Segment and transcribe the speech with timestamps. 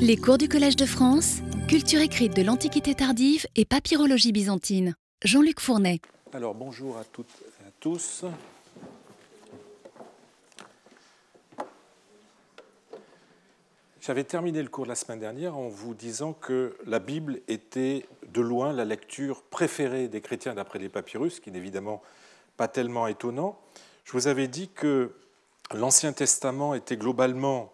[0.00, 1.38] Les cours du Collège de France,
[1.68, 4.94] culture écrite de l'Antiquité tardive et papyrologie byzantine.
[5.24, 6.00] Jean-Luc Fournet.
[6.32, 7.30] Alors bonjour à toutes
[7.60, 8.24] et à tous.
[14.00, 18.06] J'avais terminé le cours de la semaine dernière en vous disant que la Bible était
[18.32, 22.02] de loin la lecture préférée des chrétiens d'après les papyrus, ce qui n'est évidemment
[22.56, 23.58] pas tellement étonnant.
[24.04, 25.12] Je vous avais dit que
[25.72, 27.73] l'Ancien Testament était globalement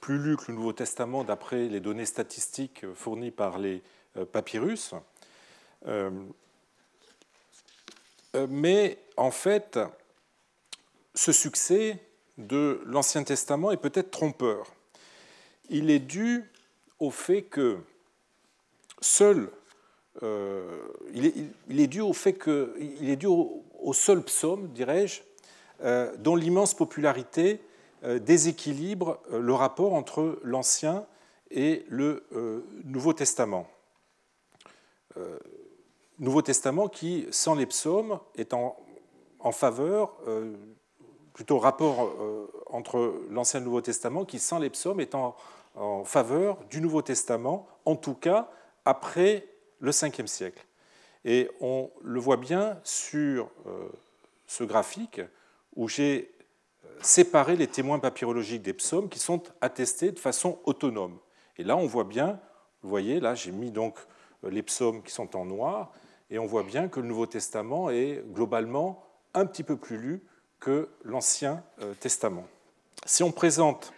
[0.00, 3.82] plus lu que le Nouveau Testament d'après les données statistiques fournies par les
[4.16, 4.94] euh, papyrus.
[5.86, 6.10] Euh,
[8.34, 9.78] euh, mais en fait,
[11.14, 11.98] ce succès
[12.36, 14.66] de l'Ancien Testament est peut-être trompeur.
[15.70, 16.44] Il est dû
[16.98, 17.78] au fait que
[19.00, 19.50] seul,
[20.22, 25.20] il, est, dû au fait que, il est dû au, seul psaume, dirais-je,
[26.18, 27.67] dont l'immense popularité euh,
[28.02, 31.06] déséquilibre euh, le rapport entre l'Ancien
[31.50, 33.66] et le euh, Nouveau Testament.
[36.20, 38.76] Nouveau Testament qui, sans les psaumes, est en,
[39.50, 40.12] faveur,
[41.32, 42.12] plutôt rapport
[42.66, 45.34] entre l'Ancien et le Nouveau Testament, qui, sans les psaumes, est en,
[45.74, 48.48] en, faveur du Nouveau Testament, en tout cas
[48.84, 49.48] après
[49.80, 50.64] le 5e siècle.
[51.24, 53.50] Et on le voit bien sur
[54.46, 55.20] ce graphique
[55.74, 56.32] où j'ai
[57.00, 61.18] séparer les témoins papyrologiques des psaumes qui sont attestés de façon autonome.
[61.56, 62.40] Et là, on voit bien,
[62.82, 63.98] vous voyez, là, j'ai mis donc
[64.44, 65.92] euh, les psaumes qui sont en noir,
[66.30, 69.02] et on voit bien que le Nouveau Testament est globalement
[69.34, 70.22] un petit peu plus lu
[70.60, 72.46] que l'Ancien euh, Testament.
[73.06, 73.92] Si on présente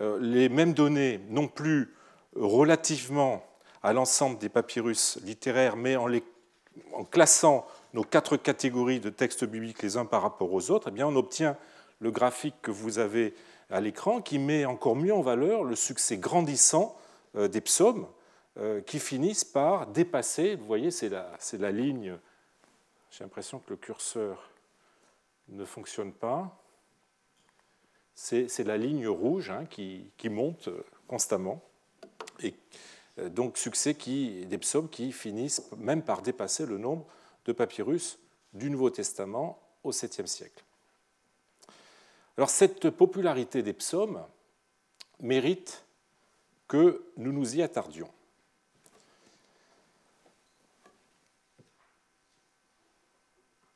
[0.00, 1.94] euh, les mêmes données, non plus
[2.34, 3.44] relativement
[3.82, 6.08] à l'ensemble des papyrus littéraires, mais en,
[7.10, 11.06] classant nos quatre catégories de textes bibliques les uns par rapport aux autres, eh bien
[11.06, 11.56] on obtient
[12.00, 13.34] le graphique que vous avez
[13.70, 16.96] à l'écran qui met encore mieux en valeur le succès grandissant
[17.36, 18.06] euh, des psaumes
[18.58, 22.18] euh, qui finissent par dépasser, vous voyez, c'est la, la, ligne,
[23.10, 24.50] j'ai l'impression que le curseur
[25.48, 26.62] ne fonctionne pas,
[28.14, 31.62] c'est la ligne rouge hein, qui, monte euh, constamment.
[32.42, 32.54] Et
[33.30, 37.04] donc succès des psaumes qui finissent même par dépasser le nombre
[37.46, 38.18] de papyrus
[38.52, 40.64] du Nouveau Testament au 7e siècle.
[42.38, 44.24] Alors cette popularité des psaumes
[45.18, 45.84] mérite
[46.68, 48.08] que nous nous y attardions.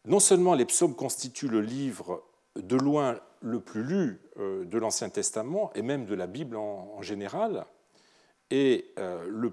[0.04, 2.22] Non seulement les psaumes constituent le livre
[2.54, 7.02] de loin le plus lu euh, de l'Ancien Testament et même de la Bible en
[7.02, 7.66] général,
[8.50, 9.52] et euh, le,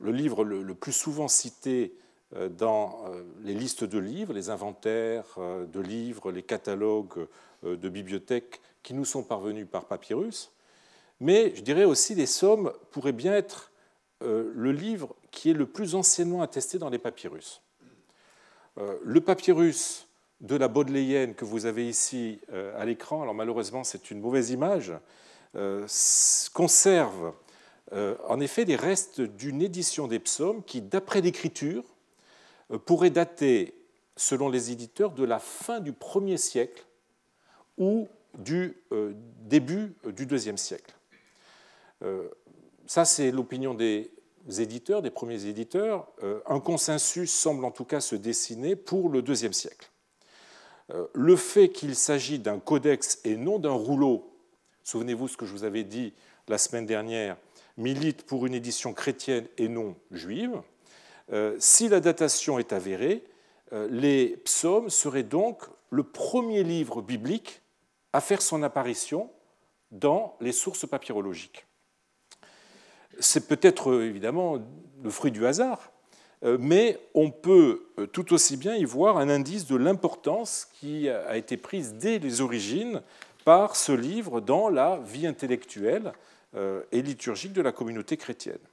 [0.00, 1.94] le livre le plus souvent cité
[2.32, 7.26] dans euh, les listes de livres, les inventaires euh, de livres, les catalogues
[7.62, 10.50] de bibliothèques qui nous sont parvenus par papyrus.
[11.20, 13.70] Mais je dirais aussi les sommes pourraient bien être
[14.22, 17.60] le livre qui est le plus anciennement attesté dans les papyrus.
[18.78, 20.08] Le papyrus
[20.40, 22.40] de la Bodléienne que vous avez ici
[22.78, 24.94] à l'écran, alors malheureusement c'est une mauvaise image,
[26.54, 27.34] conserve
[27.92, 31.99] en effet des restes d'une édition des psaumes qui, d'après l'écriture, euh,
[32.78, 33.74] pourrait dater,
[34.16, 36.84] selon les éditeurs, de la fin du 1er siècle
[37.78, 38.08] ou
[38.38, 40.94] du euh, début du 2e siècle.
[42.02, 42.28] Euh,
[42.86, 44.10] ça, c'est l'opinion des
[44.58, 46.08] éditeurs, des premiers éditeurs.
[46.46, 49.90] Un consensus semble en tout cas se dessiner pour le 2e siècle.
[51.12, 54.34] Le fait qu'il s'agit d'un codex et non d'un rouleau,
[54.82, 56.14] souvenez-vous ce que je vous avais dit
[56.48, 57.36] la semaine dernière,
[57.76, 60.60] milite pour une édition chrétienne et non juive.
[61.32, 63.22] Euh, si la datation est avérée,
[63.72, 67.62] euh, les psaumes seraient donc le premier livre biblique
[68.12, 69.30] à faire son apparition
[69.92, 71.66] dans les sources papyrologiques.
[73.20, 74.58] C'est peut-être euh, évidemment
[75.02, 75.92] le fruit du hasard,
[76.42, 77.82] mais on peut
[78.14, 82.40] tout aussi bien y voir un indice de l'importance qui a été prise dès les
[82.40, 83.02] origines
[83.44, 86.14] par ce livre dans la vie intellectuelle
[86.56, 88.69] et liturgique de la communauté chrétienne.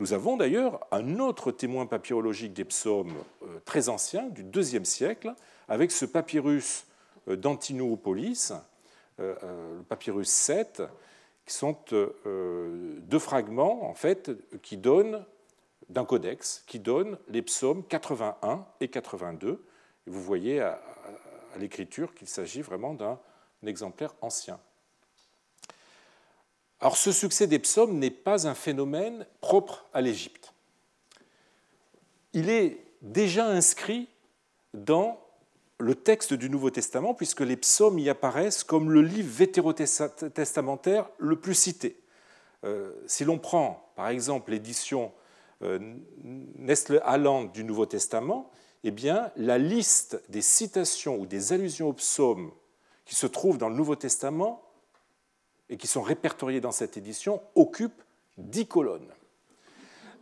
[0.00, 5.34] Nous avons d'ailleurs un autre témoin papyrologique des psaumes euh, très ancien, du IIe siècle,
[5.68, 6.86] avec ce papyrus
[7.28, 8.52] euh, d'Antinoopolis,
[9.20, 9.34] euh,
[9.76, 10.82] le papyrus 7,
[11.46, 14.30] qui sont deux fragments en fait
[14.62, 15.24] qui donnent
[15.90, 19.62] d'un codex qui donnent les psaumes 81 et 82.
[20.06, 20.80] Et vous voyez à
[21.58, 23.18] l'écriture qu'il s'agit vraiment d'un
[23.66, 24.58] exemplaire ancien.
[26.84, 30.52] Alors ce succès des psaumes n'est pas un phénomène propre à l'Égypte.
[32.34, 34.06] Il est déjà inscrit
[34.74, 35.18] dans
[35.78, 41.40] le texte du Nouveau Testament, puisque les psaumes y apparaissent comme le livre vétérotestamentaire le
[41.40, 41.96] plus cité.
[43.06, 45.10] si l'on prend par exemple l'édition
[45.62, 48.50] Nestle-Aland du Nouveau Testament,
[48.82, 52.52] eh bien, la liste des citations ou des allusions aux psaumes
[53.06, 54.60] qui se trouvent dans le Nouveau Testament
[55.74, 58.00] et qui sont répertoriées dans cette édition occupe
[58.38, 59.12] dix colonnes.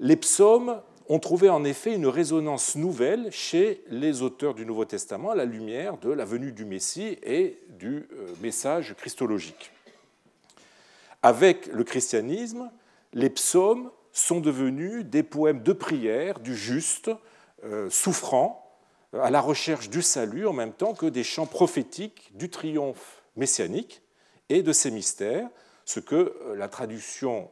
[0.01, 5.31] Les psaumes ont trouvé en effet une résonance nouvelle chez les auteurs du Nouveau Testament
[5.33, 9.73] à la lumière de la venue du Messie et du euh, message christologique.
[11.21, 12.71] Avec le christianisme,
[13.13, 17.11] les psaumes sont devenus des poèmes de prière du juste,
[17.65, 18.75] euh, souffrant,
[19.13, 24.03] à la recherche du salut en même temps que des chants prophétiques du triomphe messianique
[24.49, 25.49] et de ses mystères,
[25.85, 27.51] ce que euh, la traduction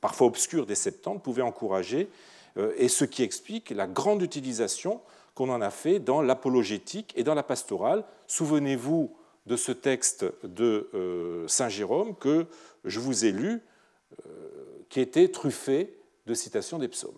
[0.00, 2.08] parfois obscure des Septante pouvait encourager
[2.56, 5.00] euh, et ce qui explique la grande utilisation
[5.34, 8.04] qu'on en a fait dans l'apologétique et dans la pastorale.
[8.26, 9.14] Souvenez-vous
[9.46, 12.46] de ce texte de euh, Saint Jérôme que
[12.84, 13.62] je vous ai lu,
[14.26, 14.30] euh,
[14.88, 15.96] qui était truffé
[16.26, 17.16] de citations des psaumes.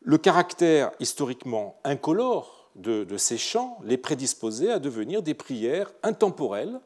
[0.00, 6.80] Le caractère historiquement incolore de, ces chants les prédisposait à devenir des prières intemporelles,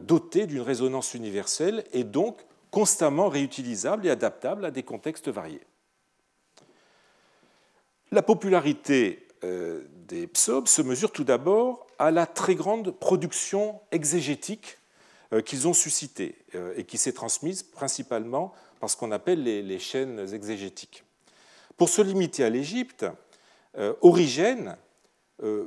[0.00, 2.36] dotées d'une résonance universelle et donc
[2.70, 5.62] constamment réutilisables et adaptables à des contextes variés.
[8.12, 14.78] La popularité euh, des psaumes se mesure tout d'abord à la très grande production exégétique
[15.32, 19.78] euh, qu'ils ont suscitée euh, et qui s'est transmise principalement par ce qu'on appelle les
[19.78, 21.04] chaînes exégétiques.
[21.76, 23.04] Pour se limiter à l'Égypte,
[24.00, 24.76] Origène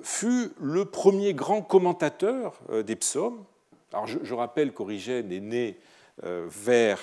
[0.02, 3.46] fut le premier grand commentateur des psaumes.
[3.94, 5.80] Alors je rappelle qu'Origène est né
[6.22, 7.00] vers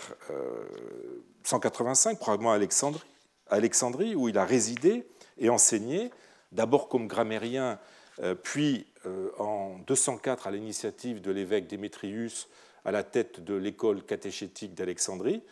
[1.44, 2.58] 185, probablement à
[3.50, 5.06] Alexandrie, où il a résidé
[5.38, 6.10] et enseigné,
[6.52, 7.78] d'abord comme grammairien,
[8.22, 12.48] euh, puis euh, en 204 à l'initiative de l'évêque Démétrius
[12.84, 15.42] à la tête de l'école catéchétique d'Alexandrie.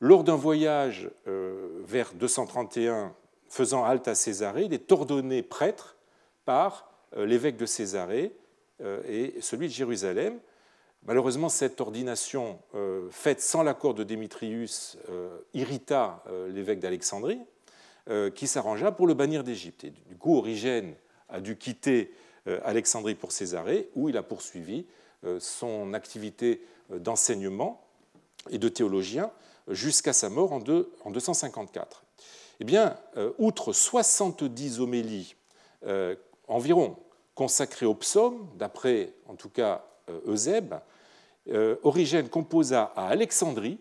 [0.00, 3.14] Lors d'un voyage euh, vers 231
[3.48, 5.96] faisant halte à Césarée, il est ordonné prêtre
[6.44, 8.34] par l'évêque de Césarée
[9.08, 10.40] et celui de Jérusalem.
[11.06, 12.58] Malheureusement, cette ordination
[13.10, 14.96] faite sans l'accord de Démétrius
[15.52, 17.40] irrita l'évêque d'Alexandrie,
[18.10, 19.86] euh, qui s'arrangea pour le bannir d'Égypte.
[19.86, 20.94] du coup, Origène
[21.30, 22.12] a dû quitter
[22.48, 24.84] euh, Alexandrie pour Césarée, où il a poursuivi
[25.24, 26.60] euh, son activité
[26.90, 27.82] d'enseignement
[28.50, 29.30] et de théologien
[29.68, 30.60] jusqu'à sa mort en
[31.10, 32.04] 254.
[32.60, 32.98] Eh bien,
[33.38, 35.34] outre 70 homélies
[36.46, 36.98] environ
[37.34, 39.86] consacrées aux psaumes, d'après en tout cas
[40.26, 40.74] Eusèbe,
[41.82, 43.78] Origène composa à Alexandrie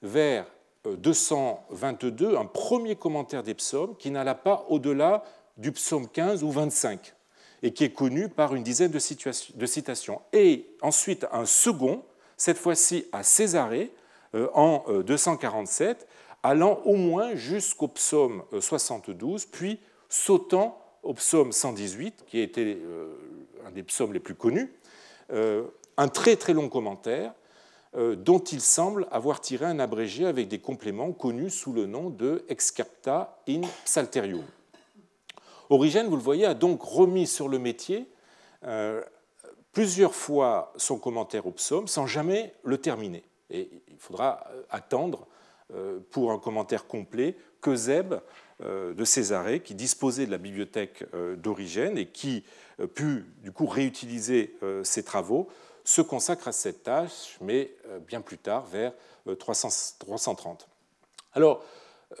[0.00, 0.46] vers
[0.84, 5.24] 222 un premier commentaire des psaumes qui n'alla pas au-delà
[5.56, 7.14] du psaume 15 ou 25
[7.62, 10.20] et qui est connu par une dizaine de, citations.
[10.32, 12.02] Et ensuite un second,
[12.36, 13.90] cette fois-ci à Césarée,
[14.34, 16.04] euh, en 247, euh,
[16.42, 22.78] allant au moins jusqu'au psaume 72, euh, puis sautant au psaume 118, qui été
[23.66, 24.72] un des psaumes les plus connus,
[25.96, 27.32] un très très long commentaire
[27.96, 32.10] euh, dont il semble avoir tiré un abrégé avec des compléments connus sous le nom
[32.10, 34.44] de Excapta in Psalterium.
[35.70, 38.06] Origène, vous le voyez, a donc remis sur le métier
[38.64, 39.02] euh,
[39.72, 43.24] plusieurs fois son commentaire au psaume sans jamais le terminer.
[43.48, 45.26] Et il faudra euh, attendre
[46.12, 48.14] pour un commentaire complet que Zeb
[48.60, 51.04] de Césarée, qui disposait de la bibliothèque
[51.38, 52.44] d'Origène et qui
[52.94, 55.48] put du coup réutiliser ses travaux,
[55.86, 58.92] se consacre à cette tâche, mais euh, bien plus tard, vers
[59.38, 60.62] 330.
[60.62, 60.64] Euh,
[61.32, 61.64] Alors,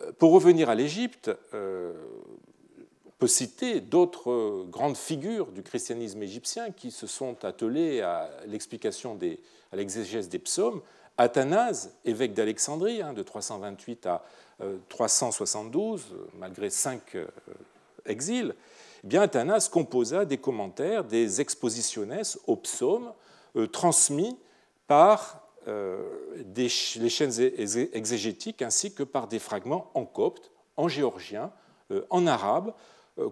[0.00, 6.92] euh, pour revenir à l'Égypte, on peut citer d'autres grandes figures du christianisme égyptien qui
[6.92, 9.18] se sont attelées à l'explication,
[9.72, 10.80] à l'exégèse des psaumes.
[11.18, 14.22] Athanase, évêque d'Alexandrie, hein, de 328 à
[14.88, 17.16] 372, malgré cinq
[18.04, 18.54] exils,
[19.02, 23.12] eh bien Athanase composa des commentaires, des expositionnes aux psaumes
[23.64, 24.36] transmis
[24.86, 27.32] par euh, les chaînes
[27.92, 31.50] exégétiques ainsi que par des fragments en copte, en géorgien,
[31.90, 32.72] euh, en arabe,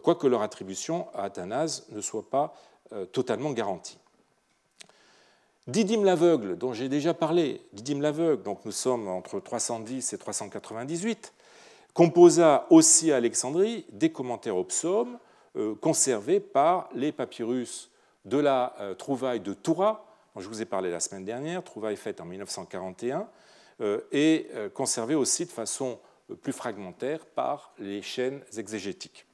[0.02, 2.54] quoique leur attribution à Athanase ne soit pas
[3.12, 3.98] totalement garantie.
[5.66, 11.34] Didyme l'aveugle, dont j'ai déjà parlé, Didyme l'aveugle, donc nous sommes entre 310 et 398,
[11.92, 15.18] composa aussi à Alexandrie des commentaires aux psaumes
[15.82, 17.90] conservés par les papyrus
[18.24, 22.24] de la trouvaille de Toura, je vous ai parlé la semaine dernière, trouvaille faite en
[22.24, 23.28] 1941
[23.80, 25.98] euh, et euh, conservée aussi de façon
[26.30, 29.26] euh, plus fragmentaire par les chaînes exégétiques.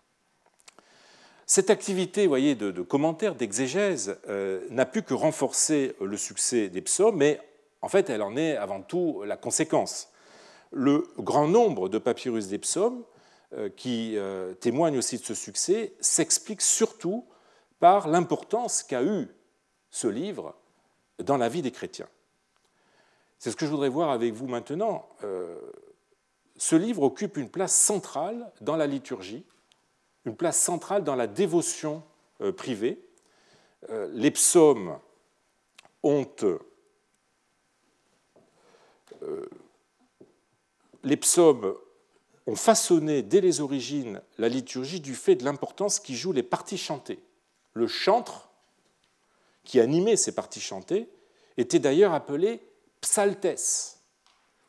[1.47, 4.21] Cette activité voyez, de, commentaires, d'exégèse,
[4.71, 7.41] n'a pu que renforcer le succès des psaumes, mais
[7.83, 10.13] en fait, elle en est avant tout la conséquence.
[10.71, 13.03] Le grand nombre de papyrus des psaumes,
[13.77, 14.17] qui
[14.61, 17.27] témoignent aussi de ce succès, s'explique surtout
[17.81, 19.27] par l'importance qu'a eu
[19.91, 20.55] ce livre
[21.23, 22.09] dans la vie des chrétiens.
[23.39, 25.09] C'est ce que je voudrais voir avec vous maintenant.
[25.25, 25.59] Euh,
[26.57, 29.47] ce livre occupe une place centrale dans la liturgie,
[30.27, 32.03] une place centrale dans la dévotion
[32.43, 33.03] euh, privée.
[33.89, 34.99] Euh, les psaumes
[36.03, 36.27] ont
[42.55, 47.21] façonné dès les origines la liturgie du fait de l'importance qui jouent les parties chantées.
[47.73, 48.50] Le chantre,
[49.65, 51.09] qui animait ces parties chantées,
[51.57, 52.61] était d'ailleurs appelé
[53.01, 53.99] psaltes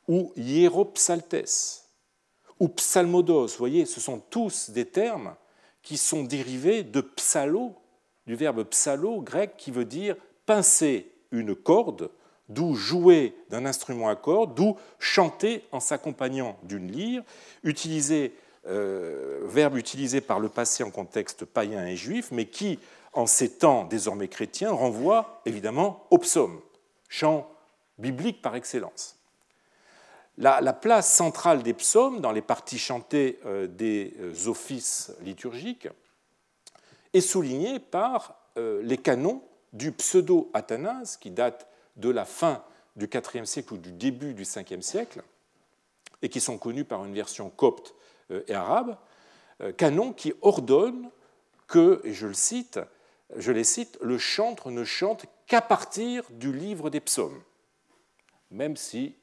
[0.07, 1.85] ou hieropsaltes
[2.59, 3.47] ou psalmodos.
[3.47, 5.35] Vous voyez, ce sont tous des termes
[5.81, 7.75] qui sont dérivés de psalo,
[8.27, 12.11] du verbe psalo grec qui veut dire pincer une corde,
[12.49, 17.23] d'où jouer d'un instrument à cordes, d'où chanter en s'accompagnant d'une lyre,
[18.67, 22.77] euh, verbe utilisé par le passé en contexte païen et juif, mais qui,
[23.13, 26.61] en ces temps désormais chrétiens, renvoie évidemment au psaume,
[27.09, 27.49] chant
[27.97, 29.17] biblique par excellence.
[30.37, 35.89] La, place centrale des psaumes dans les parties chantées euh, des euh, offices liturgiques
[37.13, 42.63] est soulignée par euh, les canons du pseudo-Athanase, qui date de la fin
[42.95, 45.21] du IVe siècle ou du début du Ve siècle,
[46.21, 47.93] et qui sont connus par une version copte
[48.47, 48.97] et arabe,
[49.77, 51.09] canons qui ordonnent
[51.67, 52.79] que, et je le cite,
[53.35, 57.41] je les cite, le chantre ne chante qu'à partir du livre des psaumes,
[58.49, 59.15] même si,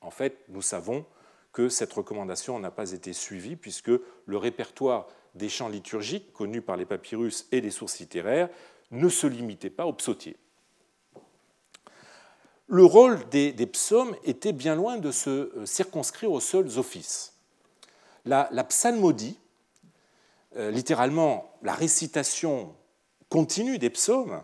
[0.00, 1.04] en fait, nous savons
[1.52, 3.90] que cette recommandation n'a pas été suivie, puisque
[4.26, 8.48] le répertoire des chants liturgiques, connus par les papyrus et les sources littéraires,
[8.90, 10.36] ne se limitait pas aux psautiers.
[12.68, 17.34] Le rôle des, psaumes était bien loin de se euh, circonscrire aux seuls offices.
[18.24, 19.38] La, psalmodie,
[20.56, 22.74] euh, littéralement la récitation
[23.32, 24.42] continu des psaumes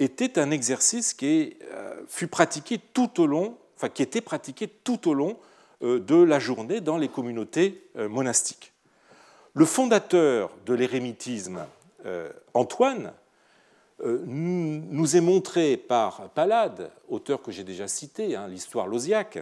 [0.00, 5.08] était un exercice qui euh, fut pratiqué tout au long, enfin qui était pratiqué tout
[5.08, 5.36] au long
[5.84, 8.72] euh, de la journée dans les communautés euh, monastiques.
[9.54, 11.64] Le fondateur de l'érémitisme,
[12.54, 13.12] Antoine,
[14.04, 19.38] nous est montré par Palade, auteur que j'ai déjà cité, hein, l'histoire lausiaque,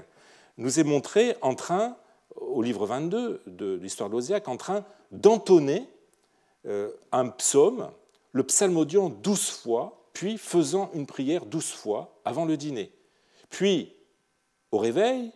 [0.57, 1.97] nous est montré en train,
[2.35, 5.87] au livre 22 de l'histoire lausiaque, en train d'entonner
[7.13, 7.91] un psaume
[8.37, 12.93] le psalmodiant douze fois, puis faisant une prière douze fois avant le dîner.
[13.49, 13.97] Puis,
[14.71, 15.33] au réveil,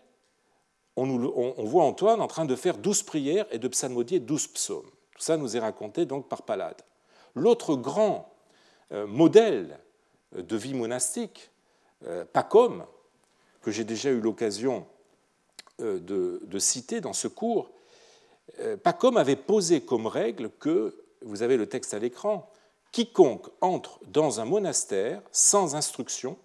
[0.96, 1.06] on,
[1.64, 4.90] voit Antoine en train de faire douze prières et de psalmodier douze psaumes.
[5.16, 6.82] Tout ça nous est raconté donc par Palade.
[7.34, 8.30] L'autre grand
[8.92, 9.78] euh, modèle
[10.32, 11.50] de vie monastique,
[12.06, 12.84] euh, Pacôme,
[13.62, 14.86] que j'ai déjà eu l'occasion
[15.80, 17.70] euh, de, citer dans ce cours,
[18.82, 22.50] Pacôme avait posé comme règle que, vous avez le texte à l'écran,
[22.92, 26.36] Quiconque entre dans un monastère sans instruction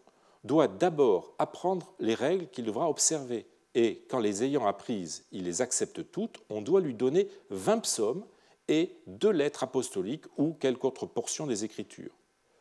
[0.44, 3.48] doit d'abord apprendre les règles qu'il devra observer.
[3.74, 8.25] Et quand les ayant apprises, il les accepte toutes, on doit lui donner 20 psaumes
[8.68, 12.14] et deux lettres apostoliques ou quelque autre portion des Écritures.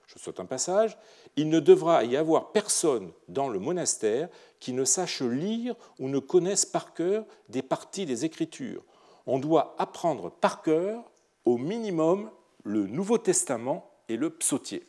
[0.06, 0.96] Je saute un passage.
[1.36, 4.28] Il ne devra y avoir personne dans le monastère
[4.60, 8.82] qui ne sache lire ou ne connaisse par cœur des parties des Écritures.
[9.26, 11.02] On doit apprendre par cœur
[11.44, 12.30] au minimum
[12.64, 14.86] le Nouveau Testament et le psautier.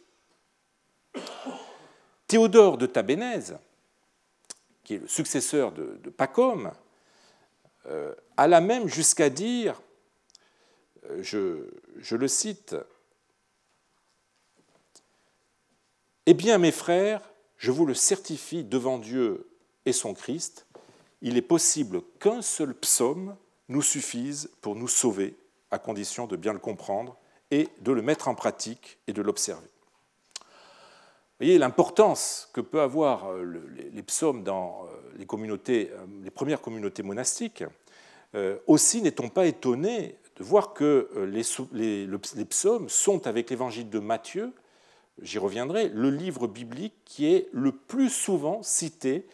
[2.27, 3.57] Théodore de Tabénèse,
[4.83, 6.71] qui est le successeur de, Pacôme,
[7.87, 9.79] euh, alla même jusqu'à dire,
[11.09, 12.75] euh, je le cite,
[16.27, 17.21] Eh bien, mes frères,
[17.57, 19.47] je vous le certifie devant Dieu
[19.85, 20.65] et son Christ,
[21.21, 23.35] il est possible qu'un seul psaume
[23.69, 25.37] nous suffise pour nous sauver,
[25.69, 27.15] à condition de bien le comprendre
[27.51, 29.67] et de le mettre en pratique et de l'observer.
[31.37, 33.43] Vous voyez l'importance que peut avoir euh,
[33.91, 37.63] les psaumes dans euh, euh, les premières communautés monastiques.
[38.67, 44.51] Aussi n'est-on pas étonné de voir que les, les psaumes sont, avec l'évangile de Matthieu,
[45.21, 49.25] j'y reviendrai, le livre biblique qui est le plus souvent cité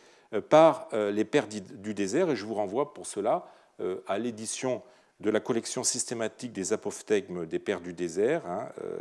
[0.50, 3.48] par les pères du désert, et je vous renvoie pour cela
[4.06, 4.84] à l'édition
[5.22, 9.00] de la collection systématique des apophthegmes des Pères du désert, hein, euh,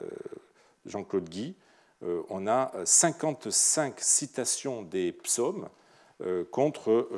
[0.84, 1.54] Jean-Claude Guy,
[2.02, 5.68] euh, on a 55 citations des psaumes
[6.20, 7.08] euh, contre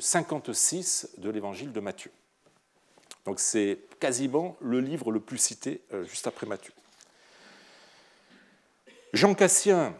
[0.00, 2.10] 56 de l'évangile de Matthieu.
[3.26, 6.72] Donc c'est quasiment le livre le plus cité juste après Matthieu.
[9.12, 9.94] Jean Cassien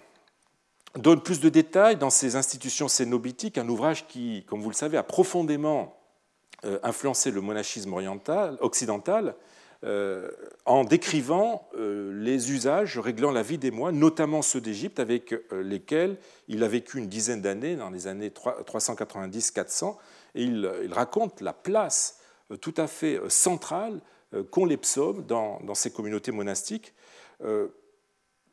[0.94, 4.96] donne plus de détails dans ses institutions cénobitiques, un ouvrage qui, comme vous le savez,
[4.96, 5.95] a profondément euh,
[6.82, 9.34] influencé le monachisme oriental, occidental,
[9.84, 10.30] euh,
[10.64, 16.16] en décrivant euh, les usages réglant la vie des moines, notamment ceux d'Égypte, avec lesquels
[16.48, 19.96] il a vécu une dizaine d'années, dans les années 390-400,
[20.34, 22.20] et il, raconte la place
[22.60, 24.00] tout à fait centrale
[24.50, 26.94] qu'ont les psaumes dans, dans ces communautés monastiques.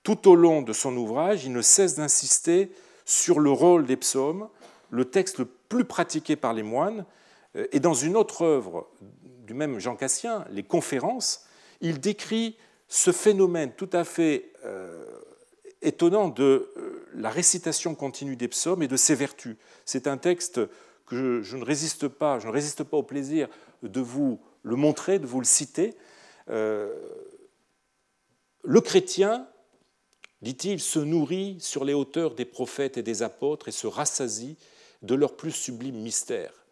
[0.04, 2.72] Tout au long de son ouvrage, il ne cesse d'insister
[3.06, 4.50] sur le rôle des psaumes,
[4.92, 7.06] le texte le plus pratiqué par les moines,
[7.72, 8.90] et dans une autre œuvre
[9.46, 11.46] du même Jean Cassien, Les Conférences,
[11.82, 12.58] il décrit
[12.88, 15.06] ce phénomène tout à fait euh,
[15.82, 19.58] étonnant de euh, la récitation continue des psaumes et de ses vertus.
[19.86, 20.62] C'est un texte
[21.06, 23.50] que je, ne résiste pas, je ne résiste pas au plaisir
[23.82, 25.96] de vous le montrer, de vous le citer.
[26.50, 26.94] Euh,
[28.64, 29.48] le chrétien
[30.42, 34.58] dit-il, se nourrit sur les hauteurs des prophètes et des apôtres et se rassasie
[35.02, 36.63] de leurs plus sublimes mystères.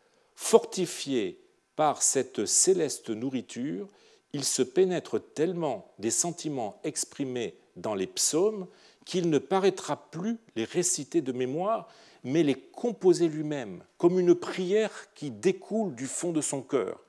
[0.41, 1.39] Fortifié
[1.75, 3.87] par cette céleste nourriture,
[4.33, 8.67] il se pénètre tellement des sentiments exprimés dans les psaumes
[9.05, 11.87] qu'il ne paraîtra plus les réciter de mémoire,
[12.23, 16.99] mais les composer lui-même, comme une prière qui découle du fond de son cœur,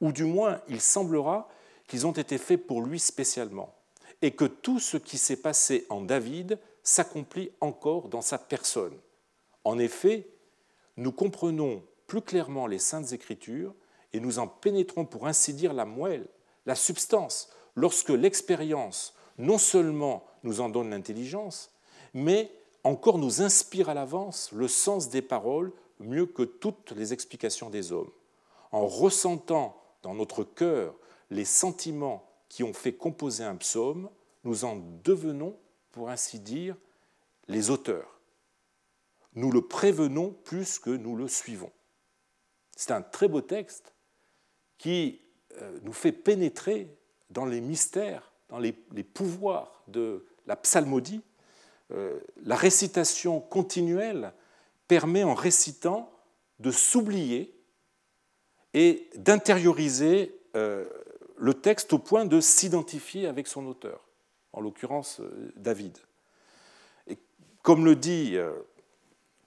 [0.00, 1.48] ou du moins il semblera
[1.86, 3.74] qu'ils ont été faits pour lui spécialement
[4.22, 8.98] et que tout ce qui s'est passé en David s'accomplit encore dans sa personne.
[9.64, 10.28] En effet,
[10.96, 13.74] nous comprenons plus clairement les saintes écritures
[14.12, 16.28] et nous en pénétrons pour ainsi dire la moelle,
[16.66, 21.70] la substance, lorsque l'expérience non seulement nous en donne l'intelligence,
[22.12, 22.52] mais
[22.84, 27.92] encore nous inspire à l'avance le sens des paroles mieux que toutes les explications des
[27.92, 28.10] hommes.
[28.72, 30.94] En ressentant dans notre cœur
[31.30, 34.10] les sentiments qui ont fait composer un psaume,
[34.44, 35.56] nous en devenons,
[35.92, 36.76] pour ainsi dire,
[37.48, 38.20] les auteurs.
[39.34, 41.72] Nous le prévenons plus que nous le suivons.
[42.82, 43.94] C'est un très beau texte
[44.76, 45.20] qui
[45.60, 46.88] euh, nous fait pénétrer
[47.30, 51.20] dans les mystères, dans les, pouvoirs de la psalmodie.
[51.92, 54.32] Euh, la récitation continuelle
[54.88, 56.12] permet en récitant
[56.58, 57.54] de s'oublier
[58.74, 60.84] et d'intérioriser euh,
[61.36, 64.08] le texte au point de s'identifier avec son auteur,
[64.52, 65.20] en l'occurrence
[65.54, 65.98] David.
[67.06, 67.16] Et
[67.62, 68.36] comme le dit,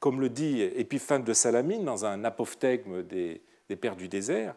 [0.06, 3.42] comme le dit Épiphane de Salamine dans un apophthegme des,
[3.82, 4.54] Pères du désert,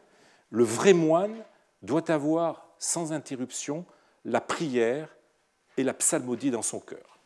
[0.51, 1.43] le vrai moine
[1.81, 3.87] doit avoir sans interruption
[4.27, 5.09] la prière
[5.79, 7.19] et la psalmodie dans son cœur.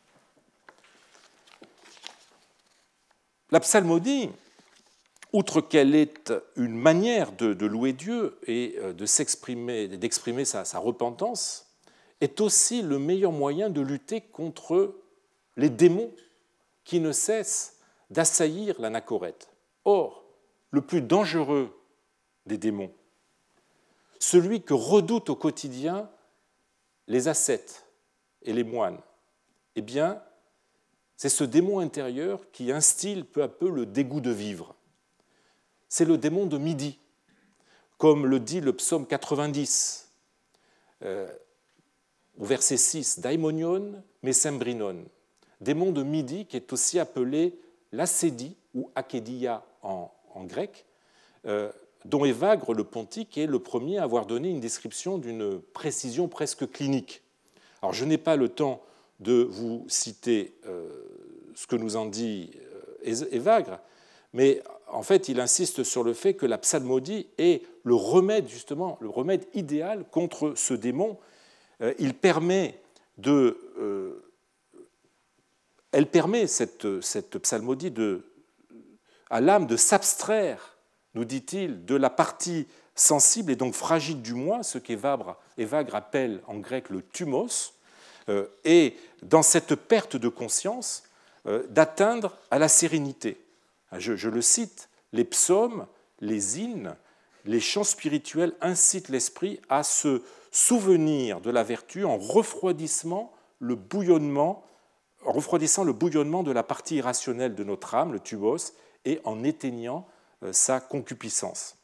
[3.51, 4.31] La psalmodie,
[5.33, 11.67] outre qu'elle est une manière de, louer Dieu et euh, de d'exprimer sa, repentance,
[12.21, 14.95] est aussi le meilleur moyen de lutter contre
[15.57, 16.13] les démons
[16.85, 17.81] qui ne cessent
[18.13, 19.51] d'assaillir l'anachorète.
[19.85, 20.25] Or,
[20.71, 21.77] le plus dangereux
[22.47, 22.93] des démons,
[24.19, 26.09] celui que redoutent au quotidien
[27.09, 27.87] les ascètes
[28.43, 29.01] et les moines,
[29.75, 30.23] eh bien,
[31.17, 34.75] c'est ce démon intérieur qui instille peu à peu le dégoût de vivre
[35.93, 36.99] c'est le démon de midi,
[37.99, 40.11] comme le dit le psaume 90,
[41.03, 41.31] euh,
[42.39, 45.05] au verset 6, Daimonion mesembrinon,
[45.61, 47.61] démon de midi qui est aussi appelé
[47.93, 50.11] l'acédie ou akédia en,
[50.45, 50.87] grec,
[51.47, 51.71] euh,
[52.05, 56.71] dont Évagre le pontique est le premier à avoir donné une description d'une précision presque
[56.71, 57.23] clinique.
[57.81, 58.83] Alors je n'ai pas le temps
[59.21, 60.89] de vous citer euh,
[61.55, 62.51] ce que nous en dit
[63.05, 63.79] Évagre,
[64.33, 68.99] mais en fait, il insiste sur le fait que la psalmodie est le remède, justement,
[69.01, 71.19] le remède idéal contre ce démon.
[71.81, 72.79] Euh, il permet
[73.19, 74.23] de, euh,
[75.93, 77.93] elle permet, cette, psalmodie,
[79.31, 80.77] à l'âme de s'abstraire,
[81.15, 85.37] nous dit-il, de la partie sensible et donc fragile du moi, ce qu'Evagre
[85.95, 87.75] appelle en grec le thumos,
[88.29, 91.05] euh, et dans cette perte de conscience,
[91.71, 93.37] d'atteindre à la sérénité.
[93.91, 95.87] Ah, je, le cite, les psaumes,
[96.21, 96.97] les hymnes,
[97.45, 104.65] les chants spirituels incitent l'esprit à se souvenir de la vertu en refroidissant le bouillonnement,
[104.65, 104.72] en
[105.25, 108.73] refroidissant le bouillonnement de la partie irrationnelle de notre âme, le tubos,
[109.05, 110.07] et en éteignant
[110.43, 111.77] euh, sa concupiscence.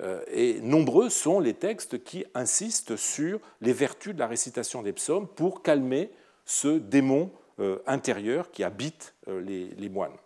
[0.00, 4.92] Euh, et nombreux sont les textes qui insistent sur les vertus de la récitation des
[4.92, 6.10] psaumes pour calmer
[6.44, 7.30] ce démon
[7.60, 10.16] euh, intérieur qui habite les moines.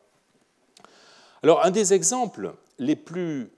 [1.42, 3.50] Alors, un des exemples les plus,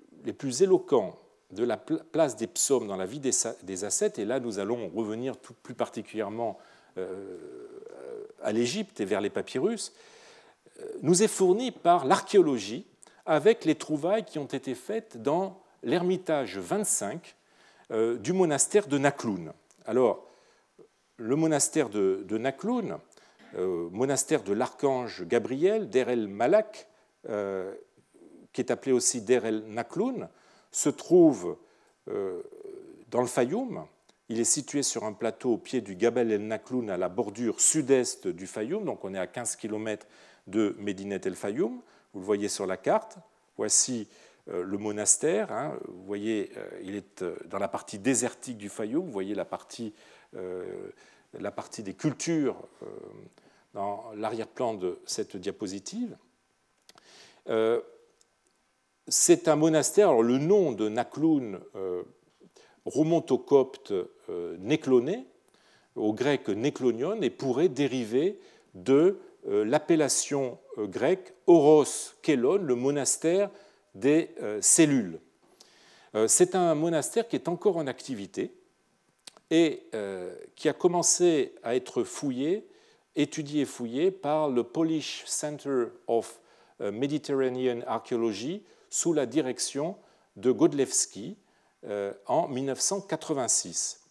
[0.61, 1.19] éloquents
[1.51, 5.37] de la place des psaumes dans la vie des, ascètes, et là nous allons revenir
[5.37, 6.59] tout plus particulièrement
[8.43, 9.93] à l'Égypte et vers les papyrus,
[11.03, 12.87] nous est fourni par l'archéologie
[13.27, 17.37] avec les trouvailles qui ont été faites dans l'ermitage 25
[18.21, 19.53] du monastère de Nakloun.
[19.87, 20.27] Alors,
[21.19, 22.99] le monastère de, Nakloun,
[23.57, 26.89] monastère de l'archange Gabriel, Der el Malak,
[27.25, 30.29] qui est appelé aussi Der el Nakloun,
[30.71, 31.57] se trouve
[32.07, 33.85] dans le Fayoum,
[34.29, 37.61] il est situé sur un plateau au pied du Gabel el Nakloun, à la bordure
[37.61, 40.07] sud-est du Fayoum, donc on est à 15 km
[40.47, 41.81] de Medinet el Fayoum.
[42.13, 43.19] Vous le voyez sur la carte.
[43.57, 44.09] Voici
[44.49, 45.53] euh, le monastère.
[45.53, 45.79] Hein.
[45.89, 49.07] Vous voyez, euh, il est euh, dans la partie désertique du Fayoum.
[49.07, 49.95] Vous voyez la partie,
[51.39, 52.57] la partie des cultures
[53.75, 56.17] dans l'arrière-plan de cette diapositive.
[59.09, 60.09] C'est un monastère.
[60.09, 61.61] Alors, le nom de Nakloun
[62.85, 65.27] remonte au copte euh, nécloné,
[65.95, 68.39] au grec néclonion, et pourrait dériver
[68.75, 69.19] de
[69.49, 71.85] euh, l'appellation euh, grecque Oros
[72.23, 73.51] Kelon, le monastère
[73.95, 74.31] des
[74.63, 75.21] cellules.
[76.27, 78.55] C'est un monastère qui est encore en activité
[79.51, 79.83] et
[80.57, 82.67] qui a commencé à être fouillé,
[83.17, 86.41] étudié et fouillé par le Polish Center of
[86.81, 89.97] Mediterranean Archaeology sous la direction
[90.37, 91.37] de Godlewski,
[92.27, 94.03] en 1986.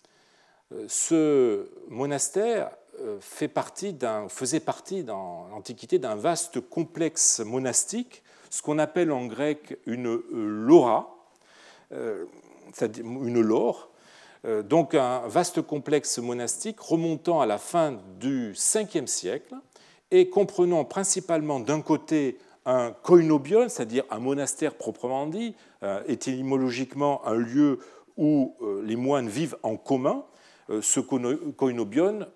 [0.74, 9.12] Euh, ce monastère euh, faisait partie dans l'Antiquité d'un vaste complexe monastique, ce qu'on appelle
[9.12, 11.18] en grec une lora,
[12.74, 13.90] c'est-à-dire une lore,
[14.64, 19.56] donc un vaste complexe monastique remontant à la fin du 5e siècle
[20.12, 27.36] et comprenant principalement d'un côté un koinobion, c'est-à-dire un monastère proprement dit, euh, étymologiquement un
[27.36, 27.80] lieu
[28.18, 30.26] où euh, les moines vivent en commun,
[30.70, 32.28] euh, ce koinobion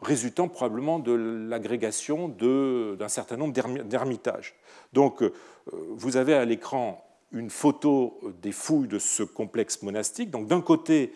[0.00, 3.52] résultant probablement de l'agrégation d'un certain nombre
[3.84, 4.56] d'ermitages.
[4.92, 5.22] Donc
[5.70, 10.30] vous avez à l'écran une photo des fouilles de ce complexe monastique.
[10.30, 11.12] Donc d'un côté,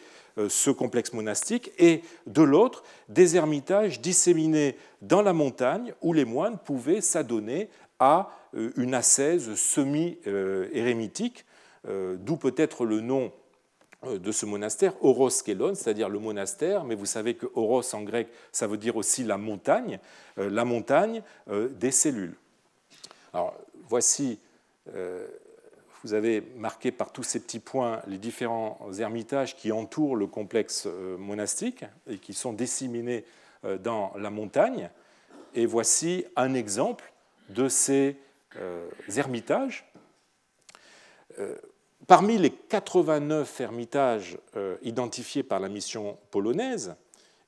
[0.49, 6.59] ce complexe monastique et de l'autre, des ermitages disséminés dans la montagne où les moines
[6.59, 11.44] pouvaient s'adonner à euh, une ascèse semi-érémitique,
[11.88, 13.33] euh, d'où peut-être le nom
[14.05, 18.03] euh, de ce monastère, Oros Kelon, c'est-à-dire le monastère, mais vous savez que Oros en
[18.03, 19.99] grec, ça veut dire aussi la montagne,
[20.37, 22.37] la montagne des cellules.
[23.33, 23.55] Alors,
[23.88, 24.38] voici,
[26.07, 30.87] vous avez marqué par tous ces petits points les différents ermitages qui entourent le complexe
[31.19, 33.25] monastique et qui sont disséminés
[33.83, 34.88] dans la montagne.
[35.57, 37.12] Et voici un exemple
[37.49, 38.16] de ces
[38.61, 39.85] euh, ermitages.
[41.40, 41.57] Euh,
[42.07, 46.95] parmi les 89 ermitages euh, identifiés par la mission polonaise,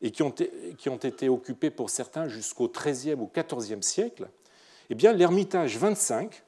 [0.03, 4.29] et qui ont, qui ont été occupés pour certains jusqu'au XIIIe ou XIVe siècle,
[4.91, 6.43] eh l'ermitage 25,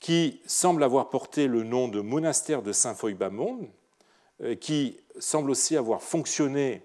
[0.00, 3.68] qui semble avoir porté le nom de monastère de Saint-Foy-Bamon,
[4.60, 6.82] qui semble aussi avoir fonctionné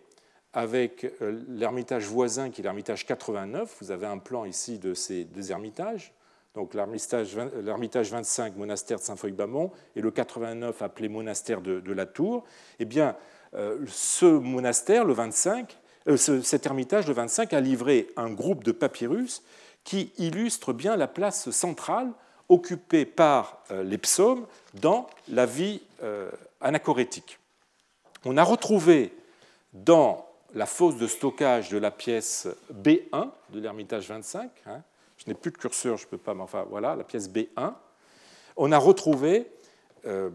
[0.56, 3.78] avec euh, l'ermitage voisin qui est l'ermitage 89.
[3.82, 6.14] Vous avez un plan ici de ces deux ermitages.
[6.56, 12.46] Donc l'ermitage 25, monastère de Saint-Foy-Bamont, et le 89 appelé monastère de, la Tour.
[12.80, 13.18] Eh bien,
[13.56, 18.72] euh, ce monastère, le 25, euh, cet ermitage, le 25, a livré un groupe de
[18.72, 19.44] papyrus
[19.84, 22.14] qui illustre bien la place centrale
[22.50, 25.82] occupée par les psaumes dans la vie
[26.62, 27.40] anachorétique.
[28.26, 29.14] On a retrouvé
[29.74, 34.50] dans la fosse de stockage de la pièce B1 de l'Ermitage 25.
[34.66, 34.82] Hein.
[35.18, 37.74] Je n'ai plus de curseur, je ne peux pas, mais enfin voilà, la pièce B1.
[38.58, 39.48] On a retrouvé
[40.06, 40.30] euh,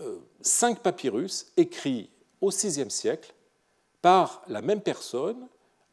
[0.00, 2.08] euh, cinq papyrus écrits
[2.40, 3.34] au VIe siècle
[4.00, 5.48] par la même personne,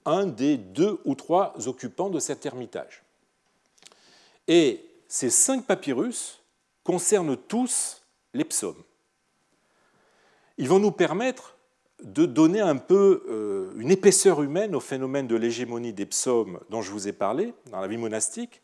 [0.06, 3.04] un des deux ou trois occupants de cet ermitage.
[4.47, 6.43] Et ces cinq papyrus
[6.84, 8.84] concernent tous les psaumes.
[10.58, 11.56] Ils vont nous permettre
[12.04, 16.82] de donner un peu euh, une épaisseur humaine au phénomène de l'hégémonie des psaumes dont
[16.82, 18.62] je vous ai parlé dans la vie monastique,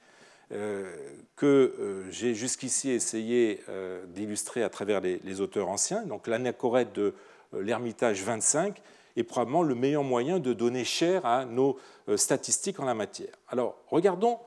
[0.51, 0.93] euh,
[1.37, 1.45] que
[1.79, 3.63] euh, j'ai jusqu'ici essayé
[4.09, 6.03] d'illustrer à travers les, auteurs anciens.
[6.03, 7.13] Donc l'anachorète de
[7.53, 8.81] l'Ermitage 25
[9.15, 11.79] est probablement le meilleur moyen de donner chair à nos
[12.17, 13.33] statistiques en la matière.
[13.47, 14.37] Alors regardons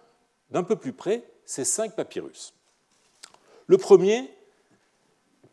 [0.51, 2.55] d'un peu plus près ces cinq papyrus.
[3.67, 4.31] Le premier,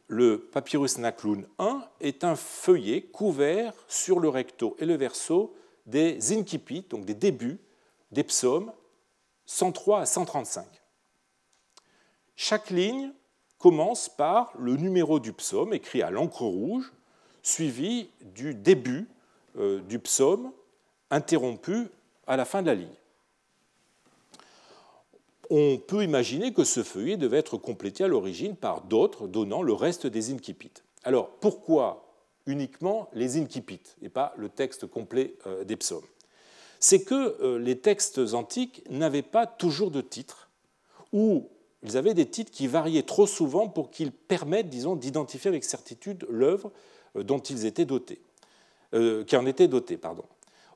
[0.07, 6.37] le papyrus Nakloun 1 est un feuillet couvert sur le recto et le verso des
[6.37, 7.59] incipits, donc des débuts
[8.11, 8.71] des psaumes
[9.45, 10.65] 103 à 135.
[12.35, 13.11] Chaque ligne
[13.57, 16.91] commence par le numéro du psaume écrit à l'encre rouge,
[17.43, 19.07] suivi du début
[19.57, 20.51] euh, du psaume
[21.09, 21.87] interrompu
[22.27, 23.00] à la fin de la ligne.
[25.51, 29.73] On peut imaginer que ce feuillet devait être complété à l'origine par d'autres donnant le
[29.73, 30.71] reste des incipits.
[31.03, 32.07] Alors pourquoi
[32.45, 36.05] uniquement les incipits et pas le texte complet euh, des psaumes?
[36.79, 40.49] C'est que euh, les textes antiques n'avaient pas toujours de titre,
[41.11, 41.49] ou
[41.83, 46.25] ils avaient des titres qui variaient trop souvent pour qu'ils permettent, disons, d'identifier avec certitude
[46.29, 46.71] l'œuvre
[47.17, 48.21] euh, dont ils étaient dotés,
[48.93, 49.97] qui en étaient dotés.
[49.97, 50.23] Pardon.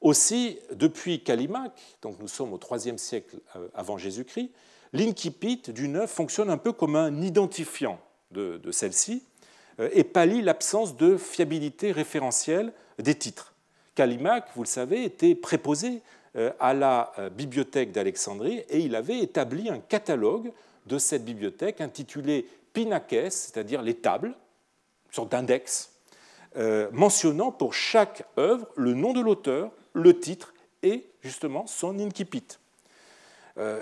[0.02, 3.38] Aussi, depuis Callimaque, donc nous sommes au IIIe siècle
[3.74, 4.52] avant Jésus-Christ,
[4.94, 8.00] l'incipit d'une œuvre fonctionne un peu comme un identifiant
[8.32, 9.24] de celle-ci,
[9.80, 13.54] euh, et pallie l'absence de fiabilité référentielle des titres.
[13.96, 16.02] Callimaque, vous le savez, était préposé
[16.36, 20.52] euh, à la euh, bibliothèque d'Alexandrie et il avait établi un catalogue
[20.86, 25.92] de cette bibliothèque intitulé Pinakes, c'est-à-dire les tables, une sorte d'index,
[26.94, 30.54] mentionnant pour chaque œuvre le nom de l'auteur, le titre
[30.84, 32.46] et justement son incipit.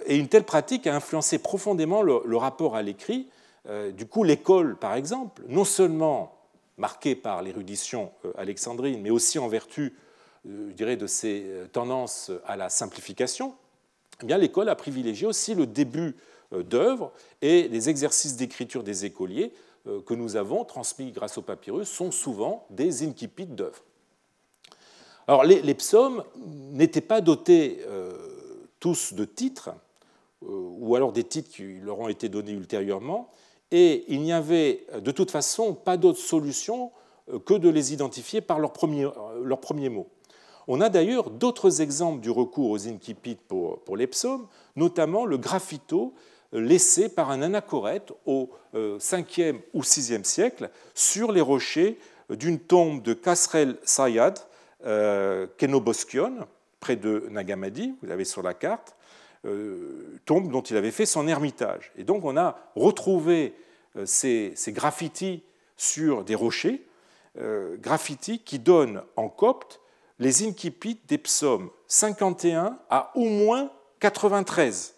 [0.06, 3.28] Et une telle pratique a influencé profondément le rapport à l'écrit
[3.70, 6.38] euh, du coup, l'école, par exemple, non seulement
[6.78, 9.96] marquée par l'érudition euh, alexandrine, mais aussi en vertu
[10.48, 13.56] euh, je dirais, de ses tendances à la simplification,
[14.22, 16.16] eh bien, l'école a privilégié aussi le début
[16.52, 19.54] d'œuvres et les exercices d'écriture des écoliers
[20.06, 23.82] que nous avons transmis grâce au papyrus sont souvent des incipits d'œuvres.
[25.28, 26.24] Alors, les, psaumes
[26.72, 27.80] n'étaient pas dotés
[28.80, 29.72] tous de titres,
[30.42, 33.30] ou alors des titres qui leur ont été donnés ultérieurement,
[33.74, 36.92] et il n'y avait de toute façon pas d'autre solution
[37.32, 40.10] euh, que de les identifier par leurs premiers, euh, mots.
[40.68, 46.14] On a d'ailleurs d'autres exemples du recours aux incipits pour, les psaumes, notamment le graffito
[46.54, 53.02] euh, laissé par un anachorète au 5e ou 6e siècle sur les rochers d'une tombe
[53.02, 54.40] de Kasrel Sayad,
[54.84, 56.48] Kenoboskion,
[56.80, 58.96] près de Nagamadi, vous l'avez sur la carte,
[60.26, 61.92] tombe dont il avait fait son ermitage.
[61.98, 63.54] Et donc on a retrouvé
[63.96, 65.44] euh, ces, graffitis
[65.78, 66.86] sur des rochers,
[67.38, 69.82] euh, graffitis qui donnent en copte
[70.20, 74.96] les incipits des psaumes 51 à au moins 93.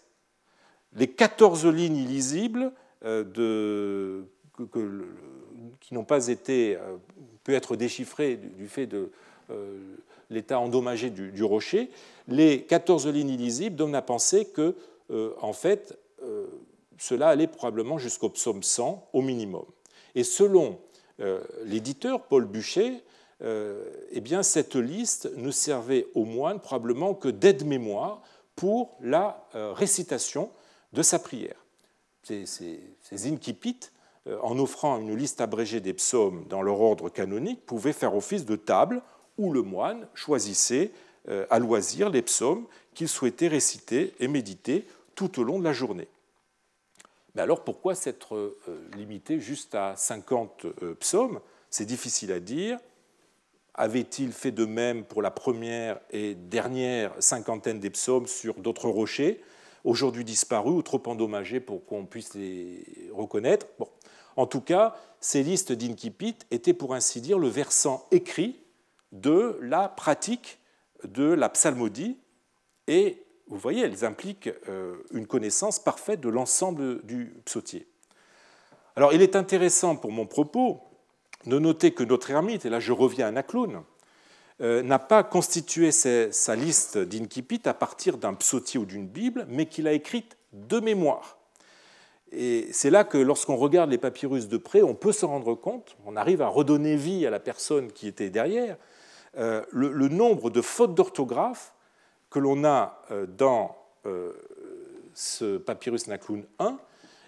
[0.94, 2.72] Les 14 lignes illisibles
[3.04, 4.22] euh,
[5.80, 6.78] qui n'ont pas été
[7.44, 9.10] pu être déchiffrées du, fait de
[10.30, 11.90] l'état endommagé du, rocher,
[12.28, 14.74] les 14 lignes illisibles donnent à penser que,
[15.40, 15.98] en fait,
[16.98, 19.64] cela allait probablement jusqu'au psaume 100 au minimum.
[20.14, 20.78] Et selon
[21.20, 23.02] euh, l'éditeur Paul Buchet,
[23.42, 28.22] euh, eh bien, cette liste ne servait aux moines probablement que d'aide-mémoire
[28.54, 30.50] pour la euh, récitation
[30.92, 31.56] de sa prière.
[32.22, 32.80] Ces, ces,
[34.42, 38.56] en offrant une liste abrégée des psaumes dans leur ordre canonique, pouvaient faire office de
[38.56, 39.02] table
[39.38, 40.92] où le moine choisissait
[41.50, 46.08] à loisir les psaumes qu'il souhaitait réciter et méditer tout au long de la journée.
[47.36, 51.40] Mais alors pourquoi s'être euh, limité juste à 50 euh, psaumes?
[51.68, 52.78] C'est difficile à dire.
[53.74, 59.42] Avait-il fait de même pour la première et dernière cinquantaine des psaumes sur d'autres rochers,
[59.84, 63.66] aujourd'hui disparus ou trop endommagés pour qu'on puisse les reconnaître?
[63.78, 63.88] Bon.
[64.36, 68.56] En tout cas, ces listes d'incipit étaient pour ainsi dire le versant écrit
[69.12, 70.58] de la pratique
[71.04, 72.18] de la psalmodie
[72.86, 77.86] et vous voyez, elles impliquent euh, une connaissance parfaite de l'ensemble du psautier.
[78.96, 80.80] Alors, il est intéressant pour mon propos
[81.46, 83.82] de noter que notre ermite, et là je reviens à Nacloun,
[84.62, 89.66] euh, n'a pas constitué sa liste d'incipit à partir d'un psautier ou d'une Bible, mais
[89.66, 91.38] qu'il a écrite de mémoire.
[92.32, 95.96] Et c'est là que lorsqu'on regarde les papyrus de près, on peut se rendre compte,
[96.04, 98.76] on arrive à redonner vie à la personne qui était derrière,
[99.38, 101.74] euh, le, nombre de fautes d'orthographe
[102.30, 104.32] que l'on a euh, dans euh,
[105.12, 106.78] ce papyrus Nakloun 1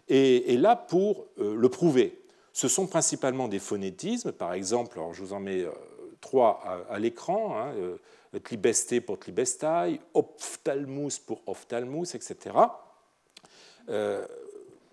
[0.08, 2.18] est, là pour le prouver.
[2.54, 5.66] Ce sont principalement des phonétismes, par exemple, alors je vous en mets
[6.22, 7.74] trois à, l'écran, hein,
[8.42, 12.56] tlibesté pour tlibestai, ophthalmus pour ophthalmus, etc.